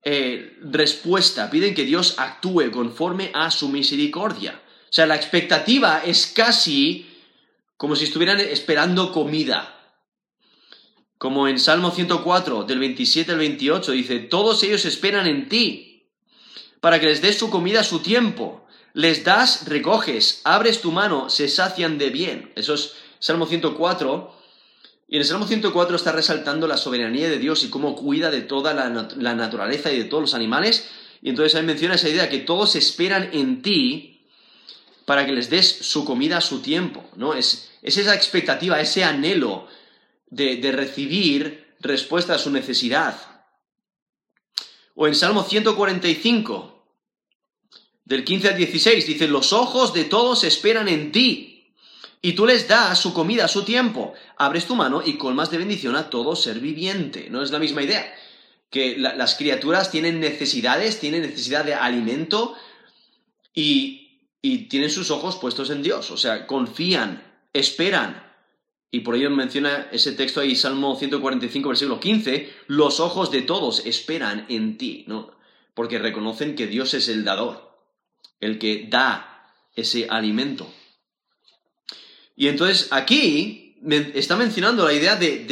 eh, 0.04 0.60
respuesta, 0.62 1.50
piden 1.50 1.74
que 1.74 1.86
Dios 1.86 2.20
actúe 2.20 2.70
conforme 2.70 3.32
a 3.34 3.50
su 3.50 3.68
misericordia. 3.68 4.62
O 4.64 4.94
sea, 4.94 5.08
la 5.08 5.16
expectativa 5.16 6.04
es 6.06 6.28
casi 6.28 7.11
como 7.82 7.96
si 7.96 8.04
estuvieran 8.04 8.39
esperando 8.39 9.12
comida. 9.12 9.76
Como 11.17 11.48
en 11.48 11.58
Salmo 11.58 11.89
104, 11.89 12.65
del 12.65 12.78
27 12.78 13.32
al 13.32 13.39
28, 13.39 13.94
dice, 13.94 14.20
todos 14.20 14.62
ellos 14.62 14.86
esperan 14.86 15.26
en 15.26 15.50
ti, 15.50 16.08
para 16.80 17.00
que 17.00 17.08
les 17.08 17.24
des 17.24 17.39
su 17.39 17.50
comida 17.50 17.80
a 17.80 17.84
su 17.84 17.98
tiempo. 17.98 18.67
Les 18.94 19.24
das, 19.24 19.67
recoges, 19.67 20.41
abres 20.44 20.82
tu 20.82 20.91
mano, 20.91 21.32
se 21.32 21.48
sacian 21.48 21.98
de 21.98 22.12
bien. 22.12 22.54
Eso 22.56 22.76
es 22.76 22.94
Salmo 23.17 23.48
104. 23.48 24.32
Y 25.08 25.15
en 25.15 25.22
el 25.22 25.28
Salmo 25.28 25.48
104 25.48 25.96
está 25.96 26.12
resaltando 26.12 26.67
la 26.67 26.78
soberanía 26.78 27.32
de 27.32 27.39
Dios 27.39 27.63
y 27.63 27.72
cómo 27.72 27.96
cuida 27.96 28.30
de 28.30 28.41
toda 28.41 28.76
la, 28.76 28.89
naturaleza 29.34 29.91
y 29.91 29.98
de 29.98 30.06
todos 30.06 30.22
los 30.22 30.34
animales. 30.36 30.88
Y 31.24 31.30
entonces 31.30 31.56
ahí 31.56 31.63
menciona 31.63 31.96
esa 31.96 32.10
idea 32.10 32.30
que 32.30 32.41
todos 32.41 32.76
esperan 32.76 33.32
en 33.34 33.63
ti 33.63 34.11
para 35.06 35.26
que 35.26 35.32
les 35.32 35.50
des 35.50 35.68
su 35.68 36.06
comida 36.06 36.38
a 36.38 36.42
su 36.42 36.62
tiempo, 36.62 37.04
¿no? 37.16 37.34
Es, 37.34 37.72
es 37.82 37.98
esa 37.98 38.16
expectativa, 38.16 38.80
ese 38.80 39.04
anhelo 39.04 39.68
de, 40.32 40.72
recibir 40.72 41.76
respuesta 41.80 42.36
a 42.36 42.40
su 42.40 42.52
necesidad. 42.52 43.16
O 44.96 45.08
en 45.08 45.16
Salmo 45.16 45.44
145, 45.44 46.86
del 48.06 48.24
15 48.24 48.50
al 48.50 48.58
16, 48.58 49.08
dice, 49.08 49.28
los 49.28 49.54
ojos 49.54 49.94
de 49.94 50.06
todos 50.06 50.44
esperan 50.44 50.88
en 50.88 51.12
ti, 51.12 51.76
y 52.22 52.34
tú 52.34 52.46
les 52.46 52.68
das 52.68 53.00
su 53.00 53.14
comida 53.14 53.46
a 53.46 53.48
su 53.48 53.64
tiempo. 53.64 54.14
Abres 54.38 54.68
tu 54.68 54.76
mano 54.76 55.02
y 55.04 55.18
colmas 55.18 55.50
de 55.50 55.58
bendición 55.58 55.96
a 55.96 56.12
todo 56.12 56.36
ser 56.36 56.60
viviente. 56.60 57.30
¿No 57.32 57.42
es 57.42 57.50
la 57.50 57.58
misma 57.58 57.82
idea? 57.82 58.14
Que 58.70 58.96
las 58.96 59.34
criaturas 59.36 59.90
tienen 59.90 60.20
necesidades, 60.20 61.00
tienen 61.00 61.24
necesidad 61.24 61.66
de 61.66 61.74
alimento 61.74 62.56
y, 63.56 64.01
y 64.41 64.69
tienen 64.69 64.89
sus 64.89 65.12
ojos 65.12 65.38
puestos 65.38 65.69
en 65.69 65.84
Dios. 65.84 66.12
O 66.12 66.17
sea, 66.17 66.47
confían, 66.47 67.23
esperan, 67.54 68.32
y 68.89 69.01
por 69.01 69.15
ello 69.15 69.30
menciona 69.30 69.88
ese 69.91 70.12
texto 70.12 70.41
ahí, 70.41 70.56
Salmo 70.56 70.97
145, 70.97 71.69
versículo 71.69 71.99
15, 71.99 72.54
los 72.67 72.99
ojos 72.99 73.32
de 73.32 73.41
todos 73.41 73.86
esperan 73.86 74.45
en 74.49 74.77
ti, 74.77 75.06
¿no? 75.08 75.32
Porque 75.73 75.99
reconocen 75.99 76.56
que 76.56 76.67
Dios 76.67 76.93
es 76.93 77.08
el 77.08 77.23
dador, 77.23 77.80
el 78.41 78.60
que 78.60 78.88
da 78.89 79.54
ese 79.75 80.08
alimento. 80.10 80.71
Y 82.36 82.49
entonces 82.49 82.89
aquí 82.91 83.77
está 84.13 84.36
mencionando 84.36 84.86
la 84.86 84.93
idea 84.93 85.15
de, 85.15 85.45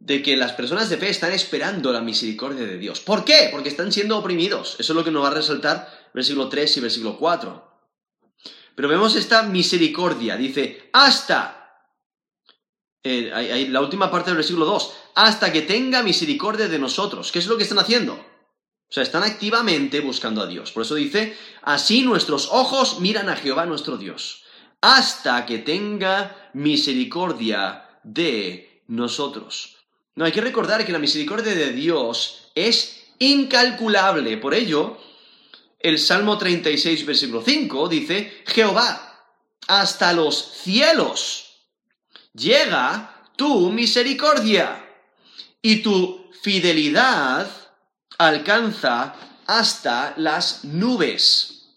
de, 0.00 0.22
que 0.22 0.36
las 0.36 0.52
personas 0.52 0.90
de 0.90 0.96
fe 0.96 1.08
están 1.08 1.32
esperando 1.32 1.92
la 1.92 2.00
misericordia 2.00 2.66
de 2.66 2.78
Dios. 2.78 3.00
¿Por 3.00 3.24
qué? 3.24 3.48
Porque 3.52 3.68
están 3.68 3.92
siendo 3.92 4.18
oprimidos. 4.18 4.76
Eso 4.80 4.92
es 4.92 4.96
lo 4.96 5.04
que 5.04 5.10
nos 5.12 5.22
va 5.22 5.28
a 5.28 5.34
resaltar 5.34 6.10
versículo 6.12 6.48
3 6.48 6.76
y 6.76 6.80
versículo 6.80 7.16
4. 7.18 7.71
Pero 8.74 8.88
vemos 8.88 9.16
esta 9.16 9.42
misericordia, 9.42 10.36
dice, 10.36 10.90
hasta 10.92 11.62
eh, 13.02 13.66
la 13.68 13.80
última 13.80 14.10
parte 14.10 14.30
del 14.30 14.36
versículo 14.36 14.64
2, 14.66 14.94
hasta 15.16 15.52
que 15.52 15.62
tenga 15.62 16.02
misericordia 16.02 16.68
de 16.68 16.78
nosotros. 16.78 17.32
¿Qué 17.32 17.38
es 17.38 17.46
lo 17.46 17.56
que 17.56 17.64
están 17.64 17.78
haciendo? 17.78 18.14
O 18.14 18.94
sea, 18.94 19.02
están 19.02 19.22
activamente 19.22 20.00
buscando 20.00 20.42
a 20.42 20.46
Dios. 20.46 20.70
Por 20.70 20.82
eso 20.82 20.94
dice, 20.94 21.36
así 21.62 22.02
nuestros 22.02 22.48
ojos 22.52 23.00
miran 23.00 23.28
a 23.28 23.36
Jehová 23.36 23.66
nuestro 23.66 23.96
Dios, 23.96 24.44
hasta 24.80 25.46
que 25.46 25.58
tenga 25.58 26.50
misericordia 26.52 27.88
de 28.02 28.82
nosotros. 28.88 29.78
No, 30.14 30.26
hay 30.26 30.32
que 30.32 30.42
recordar 30.42 30.84
que 30.84 30.92
la 30.92 30.98
misericordia 30.98 31.54
de 31.54 31.72
Dios 31.72 32.50
es 32.54 33.04
incalculable. 33.18 34.36
Por 34.36 34.54
ello, 34.54 34.98
el 35.82 35.98
Salmo 35.98 36.38
36, 36.38 37.04
versículo 37.04 37.42
5 37.42 37.88
dice, 37.88 38.42
Jehová, 38.46 39.26
hasta 39.66 40.12
los 40.12 40.52
cielos 40.62 41.52
llega 42.34 43.28
tu 43.36 43.70
misericordia 43.70 44.88
y 45.60 45.82
tu 45.82 46.30
fidelidad 46.42 47.50
alcanza 48.18 49.14
hasta 49.46 50.14
las 50.16 50.64
nubes. 50.64 51.68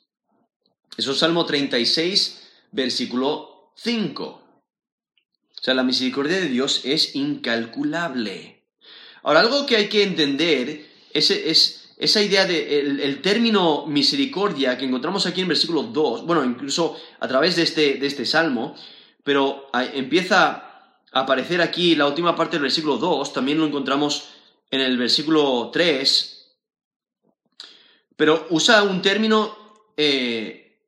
Eso 0.98 1.12
es 1.12 1.18
Salmo 1.18 1.46
36, 1.46 2.42
versículo 2.72 3.74
5. 3.76 4.24
O 4.26 5.64
sea, 5.64 5.74
la 5.74 5.84
misericordia 5.84 6.40
de 6.40 6.48
Dios 6.48 6.82
es 6.84 7.16
incalculable. 7.16 8.64
Ahora, 9.24 9.40
algo 9.40 9.66
que 9.66 9.76
hay 9.78 9.90
que 9.90 10.04
entender 10.04 10.88
es, 11.12 11.32
es 11.32 11.85
esa 11.98 12.22
idea 12.22 12.46
de 12.46 12.80
el, 12.80 13.22
término 13.22 13.86
misericordia 13.86 14.78
que 14.78 14.86
encontramos 14.86 15.26
aquí 15.26 15.42
en 15.42 15.48
versículo 15.48 15.84
2, 15.84 16.26
bueno, 16.26 16.44
incluso 16.44 16.98
a 17.20 17.28
través 17.28 17.56
de 17.56 17.64
este, 17.64 17.96
de 17.96 18.08
este 18.08 18.26
salmo, 18.26 18.76
pero 19.24 19.70
empieza 19.74 20.50
a 21.12 21.20
aparecer 21.20 21.62
aquí 21.62 21.96
la 21.96 22.08
última 22.08 22.36
parte 22.36 22.58
del 22.58 22.64
versículo 22.64 22.98
2, 22.98 23.34
también 23.34 23.58
lo 23.58 23.66
encontramos 23.66 24.30
en 24.70 24.82
el 24.82 24.98
versículo 24.98 25.70
3, 25.72 26.36
pero 28.16 28.48
usa 28.50 28.84
un 28.84 29.02
término, 29.02 29.56
eh, 29.98 30.80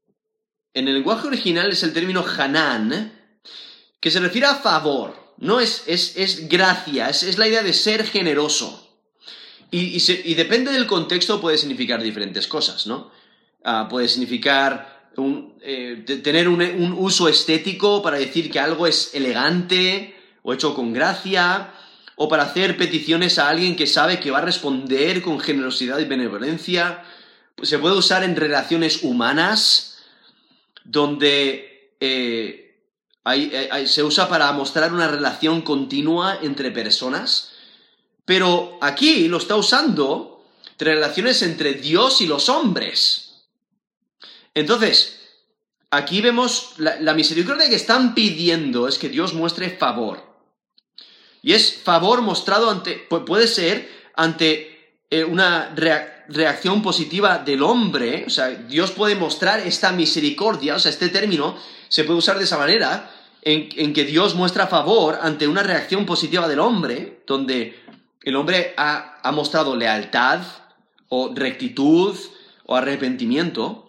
en 0.73 0.87
el 0.87 0.95
lenguaje 0.95 1.27
original 1.27 1.71
es 1.71 1.83
el 1.83 1.93
término 1.93 2.23
Hanan, 2.23 3.39
que 3.99 4.11
se 4.11 4.19
refiere 4.19 4.47
a 4.47 4.55
favor, 4.55 5.33
no 5.37 5.59
es, 5.59 5.83
es, 5.87 6.47
gracia, 6.47 7.09
es, 7.09 7.37
la 7.37 7.47
idea 7.47 7.63
de 7.63 7.73
ser 7.73 8.05
generoso. 8.05 8.86
Y, 9.69 10.33
depende 10.35 10.71
del 10.71 10.87
contexto 10.87 11.41
puede 11.41 11.57
significar 11.57 12.01
diferentes 12.01 12.47
cosas, 12.47 12.87
¿no? 12.87 13.11
Ah, 13.63 13.87
puede 13.89 14.07
significar 14.07 15.11
eh, 15.61 16.03
tener 16.23 16.47
un, 16.47 16.95
uso 16.97 17.27
estético 17.27 18.01
para 18.01 18.17
decir 18.17 18.51
que 18.51 18.59
algo 18.59 18.87
es 18.87 19.13
elegante 19.13 20.15
o 20.43 20.53
hecho 20.53 20.73
con 20.73 20.93
gracia, 20.93 21.73
o 22.15 22.29
para 22.29 22.43
hacer 22.43 22.77
peticiones 22.77 23.37
a 23.37 23.49
alguien 23.49 23.75
que 23.75 23.85
sabe 23.85 24.19
que 24.19 24.31
va 24.31 24.39
a 24.39 24.41
responder 24.41 25.21
con 25.21 25.39
generosidad 25.39 25.99
y 25.99 26.05
benevolencia. 26.05 27.03
Se 27.61 27.77
puede 27.77 27.97
usar 27.97 28.23
en 28.23 28.35
relaciones 28.35 29.03
humanas, 29.03 29.99
donde 30.83 31.93
eh, 31.99 32.75
se 33.85 34.03
usa 34.03 34.29
para 34.29 34.51
mostrar 34.53 34.93
una 34.93 35.07
relación 35.07 35.61
continua 35.61 36.39
entre 36.41 36.71
personas, 36.71 37.51
pero 38.27 38.77
aquí 38.81 39.29
lo 39.29 39.37
está 39.37 39.55
usando 39.55 40.43
entre 40.71 40.95
relaciones 40.95 41.41
entre 41.43 41.75
Dios 41.75 42.19
y 42.19 42.27
los 42.27 42.49
hombres. 42.49 43.45
Entonces, 44.53 45.21
aquí 45.91 46.19
vemos 46.19 46.73
la, 46.75 47.13
misericordia 47.13 47.69
que 47.69 47.75
están 47.75 48.13
pidiendo 48.13 48.89
es 48.89 48.99
que 48.99 49.07
Dios 49.07 49.33
muestre 49.33 49.69
favor. 49.69 50.21
Y 51.41 51.53
es 51.53 51.73
favor 51.81 52.21
mostrado 52.21 52.69
ante, 52.69 52.95
puede 52.95 53.47
ser 53.47 53.89
ante 54.13 54.99
eh, 55.09 55.23
una 55.23 55.73
reacción 56.27 56.81
positiva 56.81 57.37
del 57.37 57.63
hombre, 57.63 58.25
o 58.27 58.29
sea, 58.29 58.49
Dios 58.49 58.91
puede 58.91 59.15
mostrar 59.15 59.61
esta 59.61 59.93
misericordia, 59.93 60.75
o 60.75 60.79
sea, 60.79 60.91
este 60.91 61.07
término 61.07 61.57
se 61.87 62.03
puede 62.03 62.19
usar 62.19 62.37
de 62.37 62.43
esa 62.43 62.57
manera, 62.57 63.09
en, 63.41 63.93
que 63.93 64.03
Dios 64.03 64.35
muestra 64.35 64.67
favor 64.67 65.19
ante 65.21 65.47
una 65.47 65.63
reacción 65.63 66.05
positiva 66.05 66.49
del 66.49 66.59
hombre, 66.59 67.23
donde 67.25 67.79
el 68.29 68.35
hombre 68.35 68.73
ha, 68.77 69.19
ha 69.23 69.31
mostrado 69.31 69.75
lealtad 69.75 70.41
o 71.09 71.33
rectitud 71.33 72.17
o 72.65 72.75
arrepentimiento, 72.75 73.87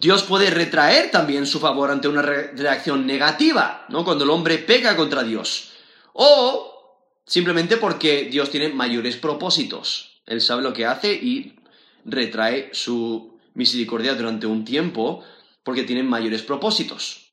Dios 0.00 0.22
puede 0.22 0.50
retraer 0.50 1.10
también 1.10 1.46
su 1.46 1.60
favor 1.60 1.90
ante 1.90 2.08
una 2.08 2.22
reacción 2.22 3.06
negativa, 3.06 3.84
¿no? 3.88 4.04
Cuando 4.04 4.24
el 4.24 4.30
hombre 4.30 4.58
peca 4.58 4.96
contra 4.96 5.22
Dios. 5.22 5.72
O 6.14 7.06
simplemente 7.26 7.76
porque 7.76 8.24
Dios 8.24 8.50
tiene 8.50 8.70
mayores 8.70 9.16
propósitos. 9.16 10.22
Él 10.26 10.40
sabe 10.40 10.62
lo 10.62 10.72
que 10.72 10.86
hace 10.86 11.12
y 11.12 11.56
retrae 12.04 12.70
su 12.72 13.38
misericordia 13.54 14.14
durante 14.14 14.46
un 14.46 14.64
tiempo 14.64 15.22
porque 15.62 15.84
tiene 15.84 16.02
mayores 16.02 16.42
propósitos. 16.42 17.32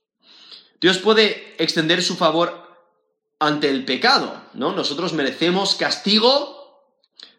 Dios 0.80 1.00
puede 1.00 1.56
extender 1.58 2.04
su 2.04 2.16
favor 2.16 2.67
ante 3.40 3.70
el 3.70 3.86
pecado, 3.86 4.44
¿no? 4.54 4.74
Nosotros 4.74 5.14
merecemos 5.14 5.76
castigo, 5.76 6.94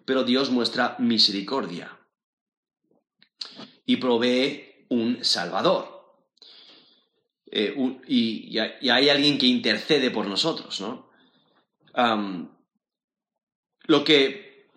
pero 0.04 0.24
Dios 0.24 0.50
muestra 0.50 0.96
misericordia 0.98 1.98
y 3.84 3.96
provee 3.96 4.84
un 4.88 5.24
Salvador. 5.24 5.98
Eh, 7.50 7.74
y, 8.06 8.58
hay 8.58 9.08
alguien 9.08 9.38
que 9.38 9.46
intercede 9.46 10.11
por 10.11 10.26
nosotros, 10.26 10.80
¿no? 10.80 11.08
lo 13.88 14.04
que. 14.04 14.68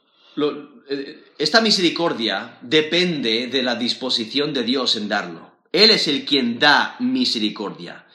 Eh, 0.90 1.24
esta 1.38 1.62
misericordia 1.62 2.58
depende 2.62 3.48
de 3.48 3.64
la 3.64 3.76
disposición 3.76 4.54
de 4.54 4.64
Dios 4.64 4.96
en 4.96 5.08
darlo. 5.08 5.52
Él 5.72 5.92
es 5.92 6.08
el 6.08 6.26
quien 6.26 6.60
da 6.60 6.96
misericordia. 7.00 8.08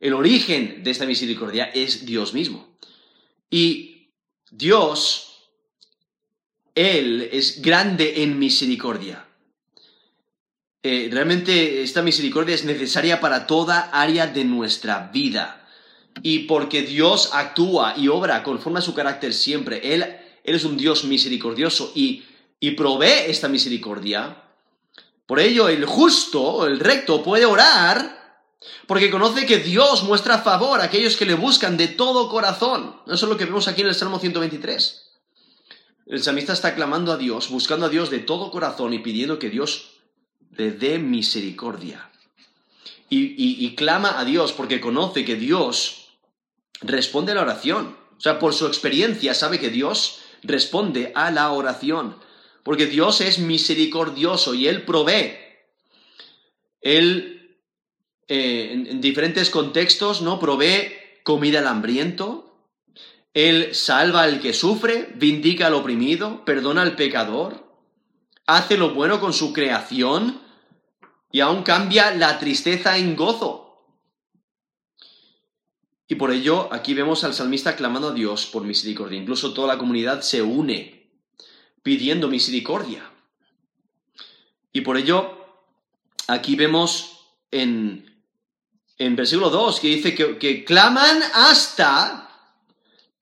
El 0.00 0.14
origen 0.14 0.82
de 0.82 0.90
esta 0.90 1.06
misericordia 1.06 1.64
es 1.64 2.04
Dios 2.04 2.34
mismo. 2.34 2.76
Y 3.50 4.10
Dios, 4.50 5.48
Él 6.74 7.28
es 7.32 7.62
grande 7.62 8.22
en 8.22 8.38
misericordia. 8.38 9.26
Eh, 10.82 11.08
realmente 11.10 11.82
esta 11.82 12.02
misericordia 12.02 12.54
es 12.54 12.64
necesaria 12.64 13.20
para 13.20 13.46
toda 13.46 13.90
área 13.92 14.26
de 14.26 14.44
nuestra 14.44 15.10
vida. 15.12 15.60
y 16.22 16.40
porque 16.40 16.82
Dios 16.82 17.30
actúa 17.32 17.94
y 17.96 18.06
obra 18.06 18.44
conforme 18.44 18.78
a 18.78 18.82
su 18.82 18.94
carácter 18.94 19.34
siempre, 19.34 19.94
Él, 19.94 20.04
él 20.44 20.54
es 20.54 20.64
un 20.64 20.76
Dios 20.76 21.02
misericordioso 21.02 21.90
y, 21.96 22.22
y 22.60 22.70
provee 22.72 23.24
esta 23.26 23.48
misericordia, 23.48 24.44
por 25.26 25.40
ello 25.40 25.68
el 25.68 25.84
justo, 25.86 26.66
el 26.66 26.78
recto, 26.78 27.22
puede 27.22 27.46
orar 27.46 28.23
porque 28.86 29.10
conoce 29.10 29.46
que 29.46 29.58
Dios 29.58 30.02
muestra 30.04 30.38
favor 30.38 30.80
a 30.80 30.84
aquellos 30.84 31.16
que 31.16 31.26
le 31.26 31.34
buscan 31.34 31.76
de 31.76 31.88
todo 31.88 32.28
corazón. 32.28 32.96
Eso 33.06 33.26
es 33.26 33.30
lo 33.30 33.36
que 33.36 33.44
vemos 33.44 33.68
aquí 33.68 33.80
en 33.80 33.88
el 33.88 33.94
Salmo 33.94 34.18
123. 34.18 35.04
El 36.06 36.22
salmista 36.22 36.52
está 36.52 36.74
clamando 36.74 37.12
a 37.12 37.16
Dios, 37.16 37.48
buscando 37.48 37.86
a 37.86 37.88
Dios 37.88 38.10
de 38.10 38.18
todo 38.18 38.50
corazón 38.50 38.92
y 38.92 38.98
pidiendo 38.98 39.38
que 39.38 39.48
Dios 39.48 39.92
le 40.56 40.70
dé 40.72 40.98
misericordia. 40.98 42.10
Y, 43.16 43.74
clama 43.76 44.18
a 44.18 44.24
Dios 44.24 44.52
porque 44.52 44.80
conoce 44.80 45.24
que 45.24 45.36
Dios 45.36 46.08
responde 46.80 47.32
a 47.32 47.36
la 47.36 47.42
oración. 47.42 47.96
O 48.16 48.20
sea, 48.20 48.40
por 48.40 48.54
su 48.54 48.66
experiencia 48.66 49.34
sabe 49.34 49.60
que 49.60 49.70
Dios 49.70 50.20
responde 50.42 51.12
a 51.14 51.30
la 51.30 51.52
oración. 51.52 52.16
Porque 52.64 52.86
Dios 52.86 53.20
es 53.20 53.38
misericordioso 53.38 54.54
y 54.54 54.66
Él 54.66 54.82
provee. 54.82 55.36
Él, 56.80 57.43
eh, 58.28 58.70
en, 58.72 59.00
diferentes 59.00 59.50
contextos, 59.50 60.22
¿no? 60.22 60.38
Provee 60.38 60.92
comida 61.22 61.60
al 61.60 61.66
hambriento. 61.66 62.56
Él 63.34 63.74
salva 63.74 64.22
al 64.22 64.40
que 64.40 64.52
sufre, 64.52 65.12
vindica 65.16 65.66
al 65.66 65.74
oprimido, 65.74 66.44
perdona 66.44 66.82
al 66.82 66.94
pecador, 66.94 67.64
hace 68.46 68.76
lo 68.76 68.94
bueno 68.94 69.20
con 69.20 69.32
su 69.32 69.52
creación 69.52 70.40
y 71.32 71.40
aún 71.40 71.64
cambia 71.64 72.14
la 72.14 72.38
tristeza 72.38 72.96
en 72.96 73.16
gozo. 73.16 73.64
Y 76.06 76.14
por 76.14 76.30
ello 76.30 76.68
aquí 76.72 76.94
vemos 76.94 77.24
al 77.24 77.34
salmista 77.34 77.74
clamando 77.76 78.08
a 78.08 78.14
Dios 78.14 78.46
por 78.46 78.62
misericordia. 78.62 79.18
Incluso 79.18 79.52
toda 79.52 79.68
la 79.68 79.78
comunidad 79.78 80.20
se 80.20 80.42
une 80.42 81.10
pidiendo 81.82 82.28
misericordia. 82.28 83.10
Y 84.72 84.82
por 84.82 84.96
ello, 84.96 85.38
aquí 86.26 86.56
vemos 86.56 87.28
en, 87.50 88.13
en 88.98 89.16
versículo 89.16 89.50
2 89.50 89.80
que 89.80 89.88
dice 89.88 90.14
que, 90.14 90.64
claman 90.64 91.22
hasta 91.32 92.30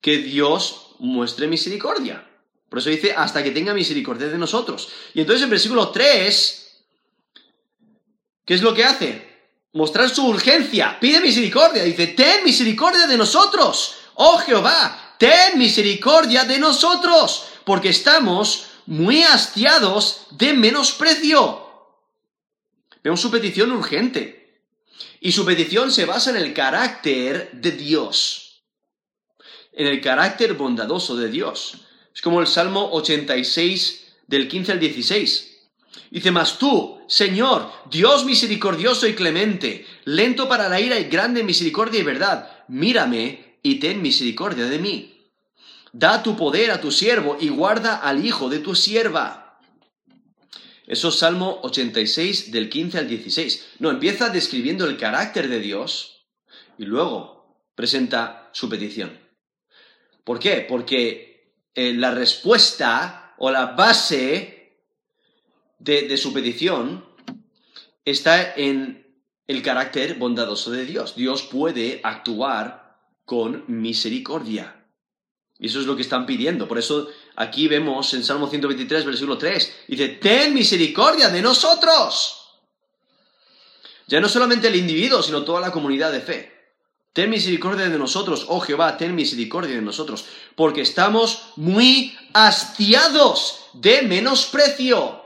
que 0.01 0.17
Dios 0.17 0.95
muestre 0.99 1.47
misericordia. 1.47 2.27
Por 2.69 2.79
eso 2.79 2.89
dice, 2.89 3.13
hasta 3.13 3.43
que 3.43 3.51
tenga 3.51 3.73
misericordia 3.73 4.27
de 4.27 4.37
nosotros. 4.37 4.89
Y 5.13 5.21
entonces 5.21 5.43
en 5.43 5.49
versículo 5.49 5.89
3, 5.89 6.83
¿qué 8.45 8.53
es 8.53 8.61
lo 8.61 8.73
que 8.73 8.83
hace? 8.83 9.33
Mostrar 9.73 10.09
su 10.09 10.27
urgencia, 10.27 10.97
pide 10.99 11.19
misericordia, 11.19 11.83
dice, 11.83 12.07
ten 12.07 12.43
misericordia 12.43 13.07
de 13.07 13.17
nosotros, 13.17 13.95
oh 14.15 14.37
Jehová, 14.37 15.15
ten 15.17 15.57
misericordia 15.57 16.45
de 16.45 16.59
nosotros, 16.59 17.45
porque 17.63 17.89
estamos 17.89 18.67
muy 18.85 19.23
hastiados 19.23 20.27
de 20.31 20.53
menosprecio. 20.53 21.61
Vemos 23.03 23.21
su 23.21 23.31
petición 23.31 23.71
urgente. 23.71 24.42
Y 25.25 25.31
su 25.31 25.45
petición 25.45 25.89
se 25.89 26.03
basa 26.03 26.31
en 26.31 26.35
el 26.35 26.53
carácter 26.53 27.49
de 27.53 27.71
Dios. 27.71 28.61
En 29.71 29.87
el 29.87 30.01
carácter 30.01 30.55
bondadoso 30.55 31.15
de 31.15 31.29
Dios. 31.29 31.75
Es 32.13 32.21
como 32.21 32.41
el 32.41 32.47
Salmo 32.47 32.89
86 32.91 34.05
del 34.27 34.49
15 34.49 34.73
al 34.73 34.81
16. 34.81 35.69
Dice, 36.11 36.31
mas 36.31 36.57
tú, 36.57 36.99
Señor, 37.07 37.71
Dios 37.89 38.25
misericordioso 38.25 39.07
y 39.07 39.15
clemente, 39.15 39.87
lento 40.03 40.49
para 40.49 40.67
la 40.67 40.81
ira 40.81 40.99
y 40.99 41.05
grande 41.05 41.41
misericordia 41.41 42.01
y 42.01 42.03
verdad, 42.03 42.65
mírame 42.67 43.59
y 43.63 43.75
ten 43.75 44.01
misericordia 44.01 44.65
de 44.65 44.79
mí. 44.79 45.29
Da 45.93 46.21
tu 46.21 46.35
poder 46.35 46.69
a 46.69 46.81
tu 46.81 46.91
siervo 46.91 47.37
y 47.39 47.47
guarda 47.47 47.95
al 47.95 48.25
hijo 48.25 48.49
de 48.49 48.59
tu 48.59 48.75
sierva. 48.75 49.42
Eso 50.85 51.09
es 51.09 51.15
Salmo 51.15 51.59
86 51.63 52.51
del 52.51 52.69
15 52.69 52.97
al 52.99 53.07
16. 53.07 53.75
No, 53.79 53.89
empieza 53.89 54.29
describiendo 54.29 54.85
el 54.85 54.97
carácter 54.97 55.47
de 55.47 55.59
Dios 55.59 56.27
y 56.77 56.85
luego 56.85 57.57
presenta 57.75 58.49
su 58.51 58.69
petición. 58.69 59.17
¿Por 60.23 60.39
qué? 60.39 60.65
Porque 60.67 61.53
eh, 61.73 61.93
la 61.93 62.11
respuesta 62.11 63.33
o 63.37 63.49
la 63.49 63.67
base 63.67 64.77
de, 65.79 66.03
de 66.03 66.17
su 66.17 66.33
petición 66.33 67.05
está 68.05 68.53
en 68.55 69.03
el 69.47 69.61
carácter 69.61 70.15
bondadoso 70.15 70.71
de 70.71 70.85
Dios. 70.85 71.15
Dios 71.15 71.43
puede 71.43 72.01
actuar 72.03 72.99
con 73.25 73.63
misericordia. 73.67 74.85
Y 75.59 75.67
eso 75.67 75.79
es 75.79 75.85
lo 75.85 75.95
que 75.95 76.01
están 76.01 76.25
pidiendo. 76.25 76.67
Por 76.67 76.77
eso 76.77 77.09
aquí 77.35 77.67
vemos 77.67 78.13
en 78.13 78.23
Salmo 78.23 78.47
123, 78.47 79.05
versículo 79.05 79.37
3, 79.37 79.85
dice, 79.87 80.09
ten 80.09 80.53
misericordia 80.53 81.29
de 81.29 81.41
nosotros. 81.41 82.39
Ya 84.07 84.19
no 84.19 84.29
solamente 84.29 84.67
el 84.67 84.75
individuo, 84.75 85.23
sino 85.23 85.43
toda 85.43 85.61
la 85.61 85.71
comunidad 85.71 86.11
de 86.11 86.21
fe. 86.21 86.53
Ten 87.13 87.29
misericordia 87.29 87.89
de 87.89 87.97
nosotros, 87.97 88.45
oh 88.49 88.59
Jehová, 88.59 88.97
ten 88.97 89.13
misericordia 89.13 89.75
de 89.75 89.81
nosotros, 89.81 90.25
porque 90.55 90.81
estamos 90.81 91.51
muy 91.55 92.17
hastiados 92.33 93.67
de 93.73 94.01
menosprecio. 94.01 95.21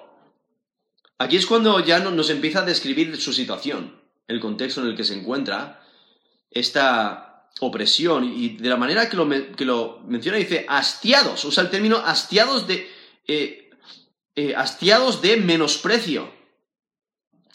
Aquí 1.17 1.38
es 1.38 1.46
cuando 1.46 1.80
ya 1.80 2.00
nos 2.00 2.30
empieza 2.30 2.60
a 2.60 2.65
describir 2.65 3.20
su 3.20 3.32
situación, 3.34 4.02
el 4.28 4.39
contexto 4.39 4.82
en 4.82 4.88
el 4.88 4.98
que 4.98 5.06
se 5.06 5.15
encuentra, 5.15 5.82
esta, 6.52 7.27
opresión 7.60 8.24
y 8.24 8.50
de 8.58 8.70
la 8.70 8.78
manera 8.78 9.10
que 9.10 9.17
lo, 9.17 9.28
que 9.56 9.65
lo 9.65 10.00
menciona 10.06 10.38
dice 10.38 10.65
hastiados, 10.67 11.43
usa 11.46 11.63
el 11.63 11.70
término 11.70 11.98
hastiados 11.98 12.67
de, 12.67 12.89
eh, 13.28 13.70
eh, 14.36 14.54
hastiados 14.56 15.22
de 15.22 15.38
menosprecio. 15.38 16.32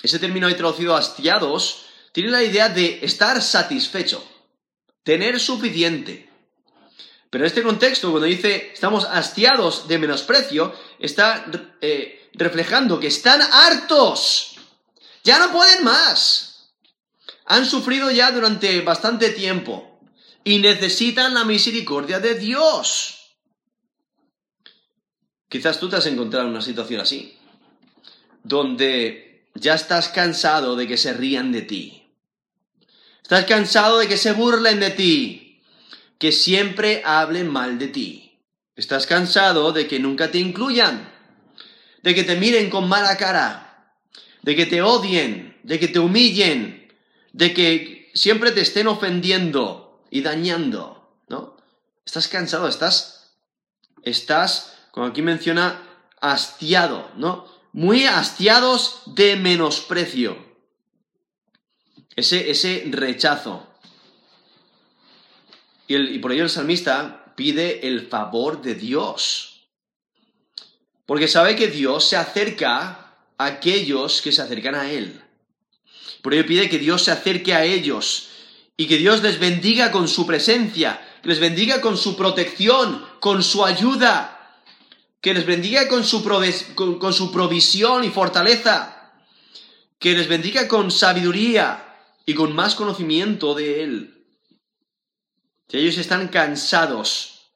Ese 0.02 0.18
término 0.18 0.48
ahí 0.48 0.54
traducido 0.54 0.96
hastiados 0.96 1.86
tiene 2.12 2.30
la 2.30 2.42
idea 2.42 2.68
de 2.68 2.98
estar 3.02 3.40
satisfecho, 3.40 4.24
tener 5.04 5.38
suficiente. 5.38 6.28
Pero 7.30 7.44
en 7.44 7.48
este 7.48 7.62
contexto, 7.62 8.10
cuando 8.10 8.26
dice 8.26 8.72
estamos 8.74 9.04
hastiados 9.04 9.86
de 9.88 9.98
menosprecio, 9.98 10.74
está 10.98 11.46
eh, 11.80 12.28
reflejando 12.34 12.98
que 12.98 13.06
están 13.06 13.40
hartos, 13.40 14.56
ya 15.22 15.38
no 15.38 15.52
pueden 15.52 15.84
más. 15.84 16.48
Han 17.46 17.64
sufrido 17.66 18.10
ya 18.10 18.32
durante 18.32 18.80
bastante 18.80 19.30
tiempo 19.30 19.91
y 20.44 20.58
necesitan 20.58 21.34
la 21.34 21.44
misericordia 21.44 22.20
de 22.20 22.34
Dios. 22.34 23.36
Quizás 25.48 25.78
tú 25.78 25.88
te 25.88 25.96
has 25.96 26.06
encontrado 26.06 26.46
en 26.46 26.52
una 26.52 26.62
situación 26.62 27.00
así, 27.00 27.36
donde 28.42 29.48
ya 29.54 29.74
estás 29.74 30.08
cansado 30.08 30.76
de 30.76 30.88
que 30.88 30.96
se 30.96 31.12
rían 31.12 31.52
de 31.52 31.62
ti. 31.62 32.02
Estás 33.22 33.44
cansado 33.44 33.98
de 33.98 34.08
que 34.08 34.16
se 34.16 34.32
burlen 34.32 34.80
de 34.80 34.90
ti, 34.90 35.60
que 36.18 36.32
siempre 36.32 37.02
hablen 37.04 37.48
mal 37.48 37.78
de 37.78 37.88
ti. 37.88 38.38
Estás 38.76 39.06
cansado 39.06 39.72
de 39.72 39.86
que 39.86 39.98
nunca 39.98 40.30
te 40.30 40.38
incluyan, 40.38 41.12
de 42.02 42.14
que 42.14 42.24
te 42.24 42.36
miren 42.36 42.70
con 42.70 42.88
mala 42.88 43.16
cara, 43.16 43.94
de 44.42 44.56
que 44.56 44.66
te 44.66 44.82
odien, 44.82 45.58
de 45.62 45.78
que 45.78 45.88
te 45.88 45.98
humillen, 45.98 46.92
de 47.32 47.54
que 47.54 48.10
siempre 48.14 48.52
te 48.52 48.60
estén 48.60 48.86
ofendiendo, 48.86 49.81
y 50.12 50.20
dañando, 50.20 51.16
¿no? 51.28 51.56
Estás 52.04 52.28
cansado, 52.28 52.68
estás, 52.68 53.34
estás, 54.02 54.76
como 54.90 55.06
aquí 55.06 55.22
menciona, 55.22 55.82
hastiado, 56.20 57.10
¿no? 57.16 57.48
Muy 57.72 58.04
hastiados 58.04 59.00
de 59.06 59.36
menosprecio. 59.36 60.36
Ese, 62.14 62.50
ese 62.50 62.84
rechazo. 62.90 63.66
Y, 65.88 65.96
y 65.96 66.18
por 66.18 66.32
ello 66.32 66.42
el 66.42 66.50
salmista 66.50 67.32
pide 67.34 67.88
el 67.88 68.06
favor 68.06 68.60
de 68.60 68.74
Dios. 68.74 69.66
Porque 71.06 71.26
sabe 71.26 71.56
que 71.56 71.68
Dios 71.68 72.06
se 72.06 72.18
acerca 72.18 73.14
a 73.38 73.46
aquellos 73.46 74.20
que 74.20 74.30
se 74.30 74.42
acercan 74.42 74.74
a 74.74 74.90
Él. 74.90 75.22
Por 76.20 76.34
ello 76.34 76.46
pide 76.46 76.68
que 76.68 76.78
Dios 76.78 77.02
se 77.02 77.12
acerque 77.12 77.54
a 77.54 77.64
ellos, 77.64 78.28
y 78.76 78.86
que 78.86 78.96
Dios 78.96 79.22
les 79.22 79.38
bendiga 79.38 79.90
con 79.90 80.08
su 80.08 80.26
presencia, 80.26 81.00
que 81.22 81.28
les 81.28 81.40
bendiga 81.40 81.80
con 81.80 81.96
su 81.96 82.16
protección, 82.16 83.04
con 83.20 83.42
su 83.42 83.64
ayuda, 83.64 84.42
que 85.20 85.34
les 85.34 85.46
bendiga 85.46 85.88
con 85.88 86.04
su, 86.04 86.24
con, 86.74 87.12
su 87.12 87.30
provisión 87.30 88.04
y 88.04 88.10
fortaleza, 88.10 89.12
que 89.98 90.14
les 90.14 90.28
bendiga 90.28 90.66
con 90.66 90.90
sabiduría 90.90 91.96
y 92.26 92.34
con 92.34 92.54
más 92.54 92.74
conocimiento 92.74 93.54
de 93.54 93.84
Él. 93.84 94.26
Si 95.68 95.78
ellos 95.78 95.98
están 95.98 96.28
cansados 96.28 97.52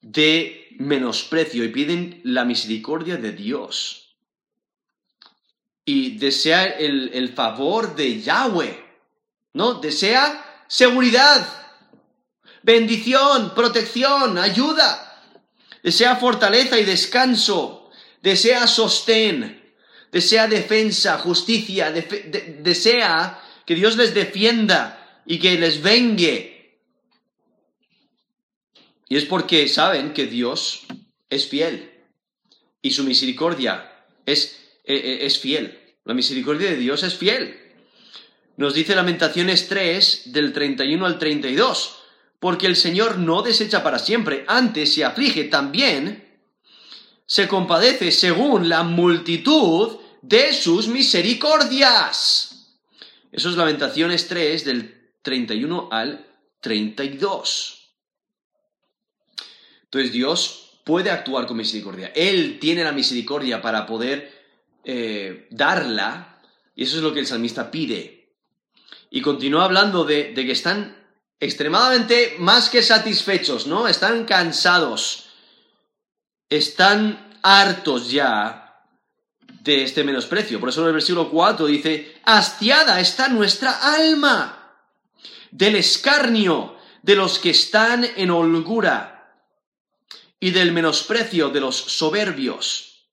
de 0.00 0.74
menosprecio 0.78 1.64
y 1.64 1.68
piden 1.68 2.20
la 2.24 2.44
misericordia 2.44 3.16
de 3.16 3.32
Dios 3.32 4.16
y 5.84 6.18
desean 6.18 6.72
el, 6.78 7.10
el 7.14 7.28
favor 7.32 7.94
de 7.94 8.20
Yahweh, 8.20 8.91
¿no? 9.54 9.74
Desea 9.74 10.64
seguridad. 10.68 11.46
bendición, 12.62 13.54
protección, 13.54 14.38
ayuda. 14.38 15.20
Desea 15.82 16.16
fortaleza 16.16 16.78
y 16.78 16.84
descanso. 16.84 17.90
Desea 18.22 18.66
sostén. 18.66 19.74
Desea 20.12 20.46
defensa, 20.46 21.18
justicia. 21.18 21.90
desea 21.90 23.42
que 23.66 23.74
Dios 23.74 23.96
les 23.96 24.14
defienda 24.14 25.22
y 25.26 25.38
que 25.38 25.58
les 25.58 25.82
vengue. 25.82 26.78
Y 29.08 29.16
es 29.16 29.24
porque 29.24 29.68
saben 29.68 30.12
que 30.14 30.26
Dios 30.26 30.82
es 31.28 31.48
fiel 31.48 31.90
y 32.80 32.90
su 32.90 33.04
misericordia 33.04 33.90
es, 34.26 34.58
e, 34.84 34.94
e, 34.94 35.26
es 35.26 35.38
fiel. 35.38 35.78
La 36.04 36.14
misericordia 36.14 36.70
de 36.70 36.76
Dios 36.76 37.02
es 37.02 37.14
fiel. 37.14 37.61
Nos 38.62 38.74
dice 38.74 38.94
Lamentaciones 38.94 39.66
3 39.66 40.32
del 40.32 40.52
31 40.52 41.04
al 41.04 41.18
32, 41.18 41.96
porque 42.38 42.68
el 42.68 42.76
Señor 42.76 43.18
no 43.18 43.42
desecha 43.42 43.82
para 43.82 43.98
siempre, 43.98 44.44
antes 44.46 44.94
se 44.94 45.04
aflige 45.04 45.42
también, 45.42 46.38
se 47.26 47.48
compadece 47.48 48.12
según 48.12 48.68
la 48.68 48.84
multitud 48.84 49.98
de 50.20 50.52
sus 50.52 50.86
misericordias. 50.86 52.70
Eso 53.32 53.50
es 53.50 53.56
Lamentaciones 53.56 54.28
3 54.28 54.64
del 54.64 55.10
31 55.22 55.88
al 55.90 56.24
32. 56.60 57.90
Entonces 59.86 60.12
Dios 60.12 60.78
puede 60.84 61.10
actuar 61.10 61.48
con 61.48 61.56
misericordia. 61.56 62.12
Él 62.14 62.60
tiene 62.60 62.84
la 62.84 62.92
misericordia 62.92 63.60
para 63.60 63.86
poder 63.86 64.30
eh, 64.84 65.48
darla, 65.50 66.40
y 66.76 66.84
eso 66.84 66.98
es 66.98 67.02
lo 67.02 67.12
que 67.12 67.18
el 67.18 67.26
salmista 67.26 67.68
pide. 67.68 68.11
Y 69.14 69.20
continúa 69.20 69.64
hablando 69.64 70.04
de, 70.04 70.32
que 70.32 70.52
están 70.52 70.96
extremadamente 71.38 72.36
más 72.38 72.70
que 72.70 72.82
satisfechos, 72.82 73.66
¿no? 73.66 73.86
Están 73.86 74.24
cansados, 74.24 75.26
están 76.48 77.38
hartos 77.42 78.10
ya 78.10 78.86
de 79.60 79.82
este 79.82 80.02
menosprecio. 80.02 80.58
Por 80.58 80.70
eso 80.70 80.80
en 80.80 80.86
el 80.86 80.92
versículo 80.94 81.30
4 81.30 81.66
dice, 81.66 82.22
hastiada 82.24 83.00
está 83.00 83.28
nuestra 83.28 83.94
alma 83.96 84.78
del 85.50 85.76
escarnio 85.76 86.78
de 87.02 87.14
los 87.14 87.38
que 87.38 87.50
están 87.50 88.06
en 88.16 88.30
holgura 88.30 89.44
y 90.40 90.52
del 90.52 90.72
menosprecio 90.72 91.50
de 91.50 91.60
los 91.60 91.76
soberbios. 91.76 93.10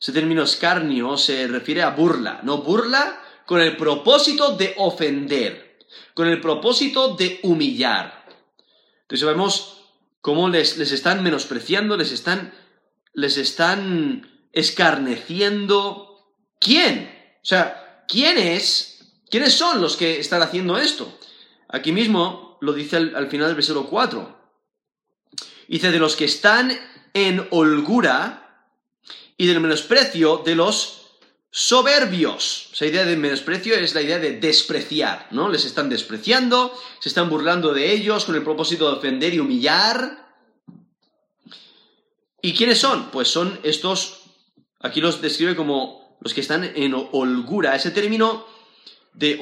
Ese 0.00 0.12
término 0.12 0.44
escarnio 0.44 1.16
se 1.16 1.48
refiere 1.48 1.82
a 1.82 1.90
burla, 1.90 2.42
¿no? 2.44 2.58
Burla 2.58 3.23
con 3.46 3.60
el 3.60 3.76
propósito 3.76 4.56
de 4.56 4.74
ofender, 4.78 5.78
con 6.14 6.28
el 6.28 6.40
propósito 6.40 7.14
de 7.14 7.40
humillar. 7.42 8.26
Entonces 9.02 9.26
vemos 9.26 9.80
cómo 10.20 10.48
les, 10.48 10.76
les 10.78 10.92
están 10.92 11.22
menospreciando, 11.22 11.96
les 11.96 12.12
están, 12.12 12.54
les 13.12 13.36
están 13.36 14.46
escarneciendo. 14.52 16.18
¿Quién? 16.58 17.10
O 17.42 17.46
sea, 17.46 18.04
¿quiénes? 18.08 19.12
¿Quiénes 19.30 19.54
son 19.54 19.80
los 19.80 19.96
que 19.96 20.20
están 20.20 20.42
haciendo 20.42 20.78
esto? 20.78 21.18
Aquí 21.68 21.92
mismo 21.92 22.58
lo 22.60 22.72
dice 22.72 22.96
al, 22.96 23.14
al 23.16 23.28
final 23.28 23.48
del 23.48 23.56
versículo 23.56 23.86
4. 23.86 24.44
Dice, 25.68 25.90
de 25.90 25.98
los 25.98 26.14
que 26.16 26.26
están 26.26 26.72
en 27.14 27.46
holgura, 27.50 28.44
y 29.36 29.46
del 29.46 29.60
menosprecio 29.60 30.42
de 30.44 30.54
los 30.54 31.03
soberbios. 31.56 32.70
Esa 32.72 32.86
idea 32.86 33.04
de 33.04 33.16
menosprecio 33.16 33.76
es 33.76 33.94
la 33.94 34.02
idea 34.02 34.18
de 34.18 34.40
despreciar, 34.40 35.28
¿no? 35.30 35.48
Les 35.48 35.64
están 35.64 35.88
despreciando, 35.88 36.76
se 36.98 37.08
están 37.08 37.30
burlando 37.30 37.72
de 37.72 37.92
ellos 37.92 38.24
con 38.24 38.34
el 38.34 38.42
propósito 38.42 38.88
de 38.88 38.96
ofender 38.96 39.32
y 39.32 39.38
humillar. 39.38 40.34
¿Y 42.42 42.54
quiénes 42.54 42.80
son? 42.80 43.12
Pues 43.12 43.28
son 43.28 43.60
estos, 43.62 44.22
aquí 44.80 45.00
los 45.00 45.22
describe 45.22 45.54
como 45.54 46.18
los 46.20 46.34
que 46.34 46.40
están 46.40 46.64
en 46.64 46.92
holgura. 47.12 47.76
Ese 47.76 47.92
término 47.92 48.44
de 49.12 49.38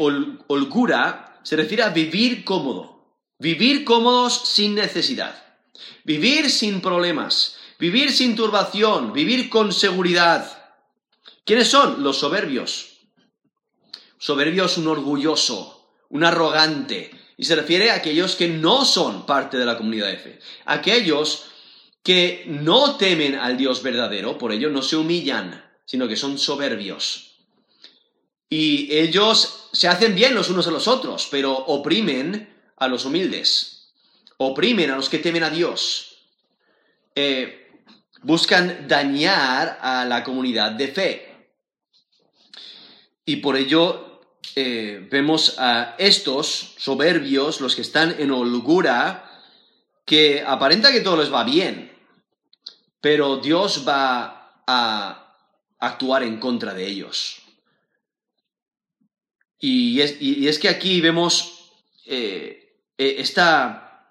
holgura 0.49 1.41
se 1.43 1.57
refiere 1.57 1.83
a 1.83 1.89
vivir 1.89 2.45
cómodo, 2.45 3.17
vivir 3.39 3.85
cómodos 3.85 4.51
sin 4.51 4.75
necesidad, 4.75 5.35
vivir 6.05 6.51
sin 6.51 6.83
problemas, 6.83 7.57
Vivir 7.83 8.13
sin 8.13 8.37
turbación, 8.37 9.13
vivir 9.13 9.51
con 9.51 9.73
seguridad. 9.73 10.62
¿Quiénes 11.45 11.68
son? 11.68 12.03
Los 12.03 12.18
soberbios. 12.18 13.01
Soberbio 14.18 14.66
es 14.66 14.78
un 14.78 14.86
orgulloso, 14.86 15.90
un 16.09 16.24
arrogante, 16.24 17.11
y 17.36 17.45
se 17.45 17.57
refiere 17.57 17.90
a 17.90 17.95
aquellos 17.95 18.36
que 18.36 18.49
no 18.49 18.84
son 18.84 19.26
parte 19.26 19.59
de 19.59 19.64
la 19.64 19.76
comunidad 19.76 20.09
de 20.09 20.18
fe. 20.18 20.38
Aquellos 20.64 21.47
que 22.03 22.45
no 22.47 22.97
temen 22.97 23.34
al 23.34 23.57
Dios 23.57 23.82
verdadero, 23.82 24.38
por 24.38 24.53
ello 24.53 24.70
no 24.70 24.82
se 24.82 24.97
humillan, 24.97 25.64
sino 25.84 26.07
que 26.07 26.16
son 26.16 26.38
soberbios. 26.38 27.32
Y 28.49 28.95
ellos 28.95 29.68
se 29.72 29.88
hacen 29.88 30.14
bien 30.14 30.34
los 30.34 30.51
unos 30.51 30.66
a 30.66 30.70
los 30.70 30.86
otros, 30.86 31.26
pero 31.30 31.53
oprimen 31.53 32.55
a 32.76 32.86
los 32.86 33.05
humildes, 33.05 33.93
oprimen 34.36 34.90
a 34.90 34.97
los 34.97 35.09
que 35.09 35.18
temen 35.18 35.43
a 35.43 35.51
Dios. 35.51 36.16
Eh, 37.14 37.70
buscan 38.22 38.86
dañar 38.86 39.78
a 39.80 40.05
la 40.05 40.22
comunidad 40.22 40.72
de 40.72 40.88
fe. 40.88 41.32
Y 43.25 43.37
por 43.37 43.57
ello 43.57 44.20
eh, 44.57 45.07
vemos 45.11 45.59
a 45.59 45.95
estos 45.99 46.75
soberbios, 46.77 47.61
los 47.61 47.75
que 47.75 47.83
están 47.83 48.16
en 48.18 48.31
holgura, 48.31 49.31
que 50.05 50.43
aparenta 50.47 50.93
que 50.93 51.01
todo 51.01 51.16
les 51.16 51.33
va 51.33 51.45
bien, 51.45 51.93
pero 53.01 53.37
Dios 53.37 53.85
va 53.87 54.62
a 54.66 55.37
actuar 55.79 56.23
en 56.23 56.39
contra 56.39 56.75
de 56.75 56.87
ellos. 56.87 57.39
Y 59.59 60.01
es, 60.01 60.59
que 60.59 60.68
aquí 60.68 61.01
vemos 61.01 61.70
eh, 62.05 62.79
eh, 62.99 63.14
esta, 63.18 64.09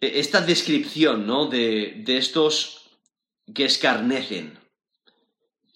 esta, 0.00 0.40
descripción 0.40 1.26
¿no? 1.26 1.46
de, 1.46 2.02
de 2.04 2.16
estos 2.16 2.88
que 3.52 3.64
escarnecen, 3.64 4.56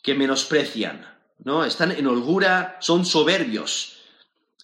que 0.03 0.15
menosprecian, 0.15 1.12
¿no? 1.45 1.65
Están 1.65 1.93
en 1.93 2.07
holgura, 2.07 2.77
son 2.81 3.05
soberbios. 3.05 3.99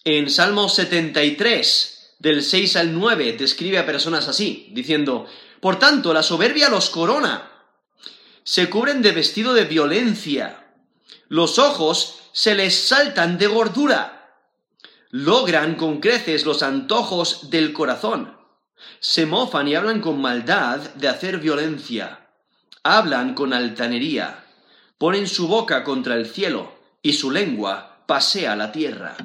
En 0.03 0.29
Salmo 0.29 0.69
73, 0.69 2.15
del 2.19 2.43
6 2.43 2.75
al 2.77 2.97
9, 2.97 3.33
describe 3.33 3.77
a 3.77 3.85
personas 3.85 4.27
así, 4.27 4.69
diciendo, 4.71 5.27
Por 5.59 5.77
tanto, 5.77 6.13
la 6.13 6.23
soberbia 6.23 6.69
los 6.69 6.89
corona, 6.89 7.51
se 8.43 8.69
cubren 8.69 9.01
de 9.01 9.11
vestido 9.11 9.53
de 9.53 9.65
violencia, 9.65 10.73
los 11.27 11.59
ojos 11.59 12.19
se 12.31 12.55
les 12.55 12.75
saltan 12.75 13.37
de 13.37 13.47
gordura, 13.47 14.35
logran 15.11 15.75
con 15.75 15.99
creces 15.99 16.45
los 16.45 16.63
antojos 16.63 17.49
del 17.49 17.73
corazón, 17.73 18.37
se 18.99 19.25
mofan 19.25 19.67
y 19.67 19.75
hablan 19.75 20.01
con 20.01 20.21
maldad 20.21 20.79
de 20.95 21.07
hacer 21.07 21.39
violencia. 21.39 22.27
Hablan 22.83 23.33
con 23.33 23.53
altanería, 23.53 24.45
ponen 24.99 25.27
su 25.27 25.47
boca 25.47 25.83
contra 25.83 26.13
el 26.13 26.27
cielo 26.27 26.71
y 27.01 27.13
su 27.13 27.31
lengua 27.31 28.03
pasea 28.05 28.55
la 28.55 28.71
tierra. 28.71 29.17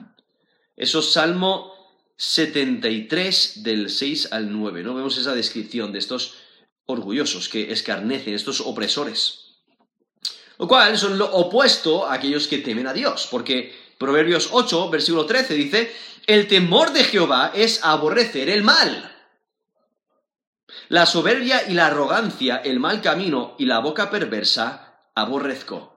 Eso 0.74 1.00
es 1.00 1.12
Salmo 1.12 1.74
73 2.16 3.62
del 3.62 3.90
6 3.90 4.32
al 4.32 4.50
9, 4.50 4.82
¿no? 4.82 4.94
Vemos 4.94 5.18
esa 5.18 5.34
descripción 5.34 5.92
de 5.92 5.98
estos 5.98 6.36
orgullosos 6.86 7.50
que 7.50 7.70
escarnecen, 7.70 8.34
estos 8.34 8.62
opresores. 8.62 9.56
Lo 10.58 10.66
cual 10.66 10.96
son 10.96 11.18
lo 11.18 11.30
opuesto 11.34 12.06
a 12.06 12.14
aquellos 12.14 12.48
que 12.48 12.58
temen 12.58 12.86
a 12.86 12.94
Dios, 12.94 13.28
porque 13.30 13.74
Proverbios 13.98 14.48
8, 14.52 14.88
versículo 14.88 15.26
13 15.26 15.54
dice, 15.54 15.92
el 16.26 16.48
temor 16.48 16.92
de 16.92 17.04
Jehová 17.04 17.52
es 17.54 17.84
aborrecer 17.84 18.48
el 18.48 18.62
mal 18.62 19.10
la 20.88 21.06
soberbia 21.06 21.62
y 21.68 21.74
la 21.74 21.86
arrogancia, 21.86 22.56
el 22.56 22.80
mal 22.80 23.00
camino 23.00 23.54
y 23.58 23.66
la 23.66 23.78
boca 23.78 24.10
perversa, 24.10 24.93
aborrezco. 25.14 25.94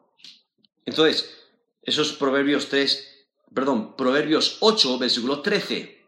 Entonces, 0.86 1.38
esos 1.82 2.14
Proverbios 2.14 2.70
3, 2.70 3.26
perdón, 3.54 3.96
Proverbios 3.96 4.58
8, 4.60 4.98
versículo 4.98 5.42
13. 5.42 6.06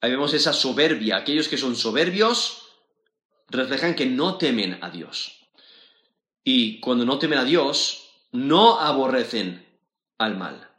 Ahí 0.00 0.10
vemos 0.10 0.34
esa 0.34 0.52
soberbia. 0.52 1.16
Aquellos 1.16 1.48
que 1.48 1.58
son 1.58 1.76
soberbios 1.76 2.62
reflejan 3.48 3.94
que 3.94 4.06
no 4.06 4.36
temen 4.36 4.78
a 4.82 4.90
Dios. 4.90 5.40
Y 6.42 6.80
cuando 6.80 7.04
no 7.04 7.18
temen 7.18 7.38
a 7.38 7.44
Dios, 7.44 8.08
no 8.32 8.80
aborrecen 8.80 9.66
al 10.18 10.36
mal, 10.36 10.70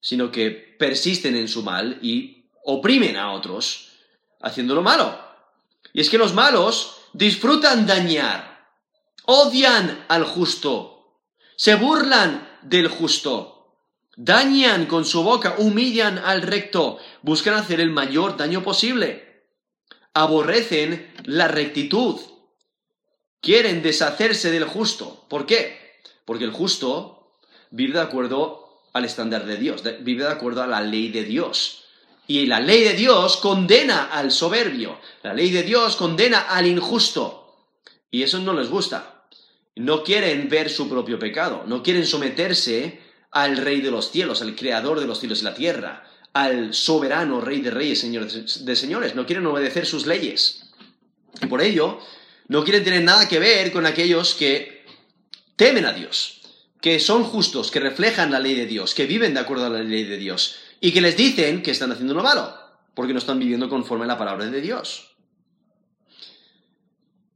sino 0.00 0.32
que 0.32 0.50
persisten 0.50 1.36
en 1.36 1.48
su 1.48 1.62
mal 1.62 1.98
y 2.02 2.46
oprimen 2.64 3.16
a 3.16 3.32
otros 3.32 3.92
haciendo 4.40 4.74
lo 4.74 4.82
malo. 4.82 5.18
Y 5.92 6.00
es 6.00 6.10
que 6.10 6.18
los 6.18 6.34
malos 6.34 6.96
disfrutan 7.12 7.86
dañar, 7.86 8.51
odian 9.24 10.04
al 10.08 10.24
justo, 10.24 11.18
se 11.56 11.74
burlan 11.76 12.48
del 12.62 12.88
justo, 12.88 13.76
dañan 14.16 14.86
con 14.86 15.04
su 15.04 15.22
boca, 15.22 15.56
humillan 15.58 16.18
al 16.18 16.42
recto, 16.42 16.98
buscan 17.22 17.54
hacer 17.54 17.80
el 17.80 17.90
mayor 17.90 18.36
daño 18.36 18.62
posible. 18.62 19.30
aborrecen 20.14 21.10
la 21.24 21.48
rectitud, 21.48 22.20
quieren 23.40 23.82
deshacerse 23.82 24.50
del 24.50 24.64
justo. 24.64 25.26
¿Por 25.30 25.46
qué? 25.46 26.00
Porque 26.26 26.44
el 26.44 26.52
justo 26.52 27.38
vive 27.70 27.94
de 27.94 28.00
acuerdo 28.00 28.82
al 28.92 29.04
estándar 29.06 29.46
de 29.46 29.56
Dios, 29.56 29.82
vive 30.00 30.24
de 30.24 30.30
acuerdo 30.30 30.62
a 30.62 30.66
la 30.66 30.82
ley 30.82 31.08
de 31.08 31.24
Dios. 31.24 31.84
Y 32.26 32.46
la 32.46 32.60
ley 32.60 32.82
de 32.82 32.92
Dios 32.92 33.36
condena 33.38 34.04
al 34.04 34.30
soberbio, 34.30 34.98
la 35.22 35.34
ley 35.34 35.50
de 35.50 35.62
Dios 35.62 35.96
condena 35.96 36.40
al 36.40 36.66
injusto. 36.66 37.41
Y 38.12 38.22
eso 38.22 38.38
no 38.38 38.52
les 38.52 38.68
gusta. 38.68 39.24
No 39.74 40.04
quieren 40.04 40.48
ver 40.48 40.70
su 40.70 40.88
propio 40.88 41.18
pecado, 41.18 41.64
no 41.66 41.82
quieren 41.82 42.06
someterse 42.06 43.00
al 43.30 43.56
Rey 43.56 43.80
de 43.80 43.90
los 43.90 44.10
cielos, 44.10 44.42
al 44.42 44.54
Creador 44.54 45.00
de 45.00 45.06
los 45.06 45.18
cielos 45.18 45.40
y 45.40 45.44
la 45.44 45.54
tierra, 45.54 46.04
al 46.34 46.74
soberano 46.74 47.40
Rey 47.40 47.62
de 47.62 47.70
reyes, 47.70 48.00
Señor 48.00 48.30
de 48.30 48.76
señores, 48.76 49.14
no 49.14 49.24
quieren 49.24 49.46
obedecer 49.46 49.86
sus 49.86 50.06
leyes. 50.06 50.70
Y 51.40 51.46
por 51.46 51.62
ello, 51.62 51.98
no 52.48 52.62
quieren 52.64 52.84
tener 52.84 53.02
nada 53.02 53.26
que 53.26 53.38
ver 53.38 53.72
con 53.72 53.86
aquellos 53.86 54.34
que 54.34 54.84
temen 55.56 55.86
a 55.86 55.94
Dios, 55.94 56.42
que 56.82 57.00
son 57.00 57.24
justos, 57.24 57.70
que 57.70 57.80
reflejan 57.80 58.30
la 58.30 58.40
ley 58.40 58.54
de 58.54 58.66
Dios, 58.66 58.94
que 58.94 59.06
viven 59.06 59.32
de 59.32 59.40
acuerdo 59.40 59.66
a 59.66 59.70
la 59.70 59.82
ley 59.82 60.04
de 60.04 60.18
Dios, 60.18 60.56
y 60.80 60.92
que 60.92 61.00
les 61.00 61.16
dicen 61.16 61.62
que 61.62 61.70
están 61.70 61.92
haciendo 61.92 62.12
lo 62.12 62.22
malo, 62.22 62.54
porque 62.92 63.14
no 63.14 63.18
están 63.18 63.38
viviendo 63.38 63.70
conforme 63.70 64.04
a 64.04 64.08
la 64.08 64.18
palabra 64.18 64.44
de 64.46 64.60
Dios. 64.60 65.11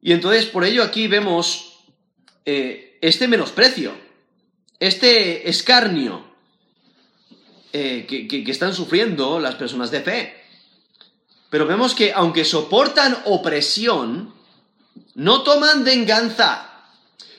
Y 0.03 0.13
entonces, 0.13 0.47
por 0.47 0.65
ello 0.65 0.83
aquí 0.83 1.09
vemos 1.09 1.81
eh, 2.45 2.99
este 3.01 3.29
menosprecio, 3.29 3.93
este 4.79 5.49
escarnio 5.49 6.25
eh, 7.73 8.07
que, 8.09 8.51
están 8.51 8.75
sufriendo 8.75 9.39
las 9.41 9.57
personas 9.57 9.91
de 9.91 10.01
fe. 10.01 10.43
Pero 11.51 11.67
vemos 11.67 11.95
que 11.95 12.13
aunque 12.13 12.45
soportan 12.45 13.17
opresión, 13.25 14.33
no 15.15 15.43
toman 15.43 15.85
venganza, 15.85 16.85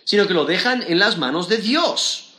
sino 0.04 0.28
que 0.28 0.34
lo 0.34 0.46
dejan 0.46 0.84
en 0.84 1.00
las 1.00 1.18
manos 1.18 1.50
de 1.50 1.58
Dios. 1.58 2.36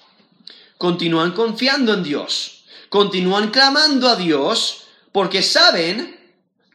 Continúan 0.77 1.33
confiando 1.33 1.93
en 1.93 2.05
Dios, 2.05 2.65
continúan 2.89 3.51
clamando 3.51 4.09
a 4.09 4.17
Dios, 4.17 4.85
porque 5.11 5.43
saben 5.43 6.19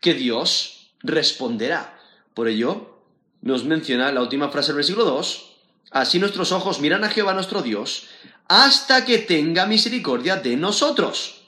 que 0.02 0.14
Dios 0.14 0.90
responderá. 1.02 2.00
Por 2.34 2.50
ello, 2.50 2.93
nos 3.44 3.66
menciona 3.66 4.12
la 4.12 4.22
última 4.22 4.50
frase 4.50 4.68
del 4.68 4.78
versículo 4.78 5.06
2, 5.06 5.52
así 5.92 6.18
nuestros 6.18 6.52
ojos 6.52 6.80
miran 6.80 7.04
a 7.04 7.10
Jehová 7.10 7.34
nuestro 7.34 7.62
Dios, 7.62 8.08
hasta 8.48 9.06
que 9.06 9.20
tenga 9.20 9.66
misericordia 9.66 10.38
de 10.38 10.56
nosotros. 10.56 11.42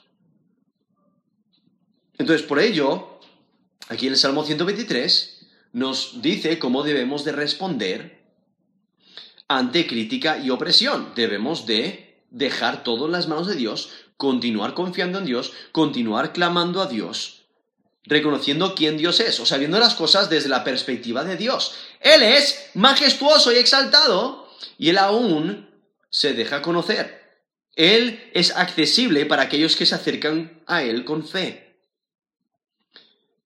Entonces, 2.18 2.46
por 2.46 2.60
ello, 2.60 3.18
aquí 3.88 4.06
en 4.06 4.12
el 4.12 4.18
Salmo 4.18 4.44
123 4.44 5.46
nos 5.72 6.22
dice 6.22 6.58
cómo 6.58 6.82
debemos 6.82 7.24
de 7.24 7.32
responder 7.32 8.24
ante 9.48 9.86
crítica 9.86 10.38
y 10.38 10.50
opresión. 10.50 11.12
Debemos 11.14 11.66
de 11.66 12.22
dejar 12.30 12.82
todo 12.84 13.06
en 13.06 13.12
las 13.12 13.28
manos 13.28 13.46
de 13.46 13.56
Dios, 13.56 13.90
continuar 14.16 14.74
confiando 14.74 15.18
en 15.18 15.24
Dios, 15.24 15.52
continuar 15.72 16.32
clamando 16.32 16.80
a 16.80 16.86
Dios, 16.86 17.46
reconociendo 18.04 18.74
quién 18.74 18.96
Dios 18.96 19.20
es, 19.20 19.40
o 19.40 19.46
sea, 19.46 19.58
viendo 19.58 19.78
las 19.78 19.94
cosas 19.94 20.30
desde 20.30 20.48
la 20.48 20.64
perspectiva 20.64 21.24
de 21.24 21.36
Dios. 21.36 21.74
Él 22.00 22.22
es 22.22 22.70
majestuoso 22.74 23.52
y 23.52 23.56
exaltado, 23.56 24.48
y 24.78 24.90
él 24.90 24.98
aún 24.98 25.68
se 26.10 26.34
deja 26.34 26.62
conocer. 26.62 27.26
Él 27.76 28.30
es 28.32 28.56
accesible 28.56 29.26
para 29.26 29.42
aquellos 29.42 29.76
que 29.76 29.84
se 29.84 29.94
acercan 29.94 30.62
a 30.66 30.82
Él 30.82 31.04
con 31.04 31.28
fe. 31.28 31.76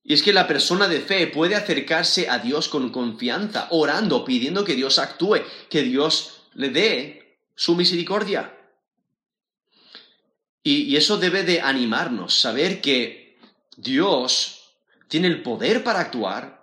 Y 0.05 0.15
es 0.15 0.23
que 0.23 0.33
la 0.33 0.47
persona 0.47 0.89
de 0.89 1.01
fe 1.01 1.27
puede 1.27 1.57
acercarse 1.57 2.31
a 2.31 2.39
Dios 2.39 2.69
con 2.69 2.91
confianza, 2.91 3.67
orando, 3.71 4.25
pidiendo 4.25 4.65
que 4.65 4.77
Dios 4.77 4.99
actúe, 4.99 5.39
que 5.69 5.83
Dios 5.83 6.43
le 6.55 6.71
dé 6.71 7.39
su 7.57 7.75
misericordia. 7.75 8.57
Y, 10.63 10.83
y 10.83 10.97
eso 10.97 11.19
debe 11.19 11.43
de 11.43 11.61
animarnos, 11.61 12.41
saber 12.41 12.81
que 12.81 13.37
Dios 13.77 14.75
tiene 15.09 15.27
el 15.27 15.43
poder 15.43 15.83
para 15.83 16.01
actuar, 16.01 16.60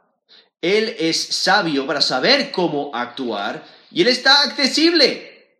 Él 0.61 0.95
es 0.99 1.17
sabio 1.17 1.85
para 1.85 2.01
saber 2.01 2.51
cómo 2.51 2.91
actuar 2.93 3.65
y 3.91 4.01
Él 4.01 4.07
está 4.07 4.41
accesible. 4.43 5.55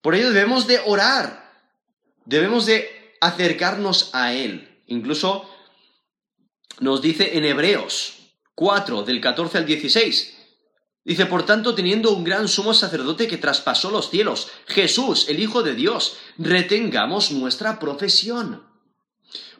Por 0.00 0.14
ello 0.14 0.32
debemos 0.32 0.66
de 0.66 0.80
orar, 0.84 1.52
debemos 2.24 2.66
de 2.66 3.16
acercarnos 3.20 4.10
a 4.12 4.32
Él. 4.32 4.82
Incluso 4.86 5.48
nos 6.80 7.00
dice 7.00 7.36
en 7.36 7.44
Hebreos 7.44 8.14
4, 8.54 9.02
del 9.04 9.20
14 9.20 9.58
al 9.58 9.66
16, 9.66 10.34
dice, 11.04 11.26
por 11.26 11.46
tanto, 11.46 11.74
teniendo 11.74 12.12
un 12.12 12.24
gran 12.24 12.48
sumo 12.48 12.74
sacerdote 12.74 13.28
que 13.28 13.38
traspasó 13.38 13.90
los 13.90 14.10
cielos, 14.10 14.48
Jesús, 14.66 15.28
el 15.28 15.40
Hijo 15.40 15.62
de 15.62 15.74
Dios, 15.74 16.16
retengamos 16.38 17.30
nuestra 17.30 17.78
profesión. 17.78 18.64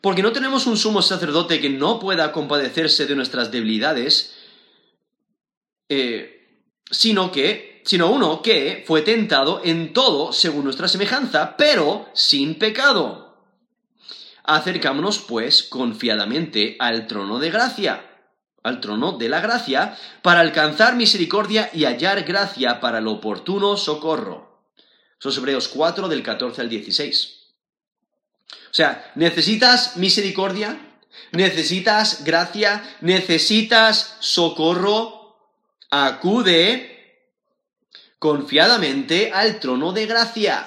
Porque 0.01 0.23
no 0.23 0.33
tenemos 0.33 0.67
un 0.67 0.77
sumo 0.77 1.01
sacerdote 1.01 1.61
que 1.61 1.71
no 1.71 2.01
pueda 2.01 2.33
compadecerse 2.33 3.07
de 3.07 3.15
nuestras 3.15 3.53
debilidades, 3.53 4.35
eh, 5.89 6.65
sino 6.91 7.31
que 7.31 7.73
sino 7.85 8.11
uno 8.11 8.43
que 8.43 8.85
fue 8.87 9.03
tentado 9.03 9.61
en 9.65 9.93
todo 9.93 10.33
según 10.33 10.65
nuestra 10.65 10.89
semejanza, 10.89 11.57
pero 11.57 12.09
sin 12.15 12.55
pecado. 12.59 13.37
Acercámonos, 14.45 15.19
pues, 15.19 15.63
confiadamente 15.63 16.77
al 16.79 17.07
trono 17.07 17.39
de 17.39 17.51
gracia, 17.51 18.09
al 18.63 18.81
trono 18.81 19.13
de 19.13 19.29
la 19.29 19.41
gracia, 19.41 19.97
para 20.23 20.41
alcanzar 20.41 20.97
misericordia 20.97 21.71
y 21.73 21.85
hallar 21.85 22.23
gracia 22.23 22.81
para 22.81 22.99
el 22.99 23.09
oportuno 23.09 23.77
socorro. 23.77 24.65
Son 25.19 25.33
Hebreos 25.37 25.69
4 25.69 26.09
del 26.09 26.23
14 26.23 26.61
al 26.61 26.69
16. 26.69 27.39
O 28.51 28.75
sea, 28.75 29.13
necesitas 29.15 29.97
misericordia, 29.97 30.99
necesitas 31.31 32.25
gracia, 32.25 32.83
necesitas 33.01 34.17
socorro, 34.21 35.22
acude 35.93 36.89
confiadamente 38.19 39.31
al 39.31 39.61
trono 39.61 39.93
de 39.93 40.07
gracia. 40.07 40.67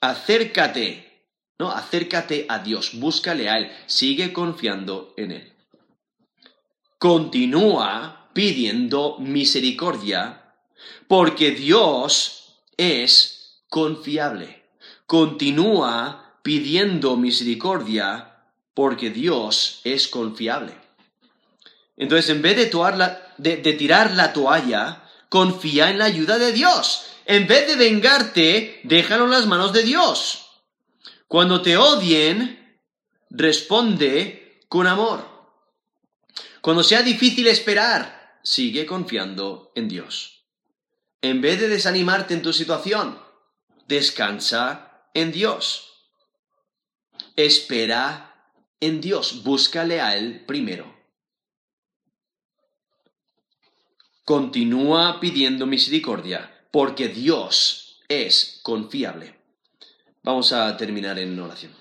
Acércate, 0.00 1.26
¿no? 1.58 1.72
Acércate 1.72 2.46
a 2.48 2.60
Dios, 2.60 2.92
búscale 3.00 3.50
a 3.50 3.58
Él, 3.58 3.72
sigue 3.86 4.32
confiando 4.32 5.14
en 5.16 5.32
Él. 5.32 5.52
Continúa 6.98 8.30
pidiendo 8.32 9.18
misericordia, 9.18 10.54
porque 11.08 11.50
Dios 11.50 12.60
es 12.76 13.64
confiable. 13.68 14.62
Continúa 15.06 16.38
pidiendo 16.42 17.16
misericordia, 17.16 18.44
porque 18.74 19.10
Dios 19.10 19.80
es 19.82 20.06
confiable. 20.06 20.77
Entonces, 21.98 22.30
en 22.30 22.42
vez 22.42 22.56
de, 22.56 23.72
tirar 23.74 24.12
la 24.12 24.32
toalla, 24.32 25.02
confía 25.28 25.90
en 25.90 25.98
la 25.98 26.04
ayuda 26.04 26.38
de 26.38 26.52
Dios. 26.52 27.06
En 27.26 27.48
vez 27.48 27.66
de 27.66 27.76
vengarte, 27.76 28.80
déjalo 28.84 29.24
en 29.24 29.32
las 29.32 29.46
manos 29.46 29.72
de 29.72 29.82
Dios. 29.82 30.46
Cuando 31.26 31.60
te 31.60 31.76
odien, 31.76 32.80
responde 33.30 34.60
con 34.68 34.86
amor. 34.86 35.26
Cuando 36.60 36.84
sea 36.84 37.02
difícil 37.02 37.48
esperar, 37.48 38.38
sigue 38.44 38.86
confiando 38.86 39.72
en 39.74 39.88
Dios. 39.88 40.44
En 41.20 41.40
vez 41.40 41.60
de 41.60 41.68
desanimarte 41.68 42.32
en 42.32 42.42
tu 42.42 42.52
situación, 42.52 43.18
descansa 43.88 45.02
en 45.14 45.32
Dios. 45.32 45.88
Espera 47.34 48.52
en 48.78 49.00
Dios, 49.00 49.42
búscale 49.42 50.00
a 50.00 50.16
Él 50.16 50.44
primero. 50.46 50.97
Continúa 54.28 55.20
pidiendo 55.20 55.64
misericordia, 55.64 56.50
porque 56.70 57.08
Dios 57.08 58.02
es 58.08 58.60
confiable. 58.62 59.34
Vamos 60.22 60.52
a 60.52 60.76
terminar 60.76 61.18
en 61.18 61.40
oración. 61.40 61.77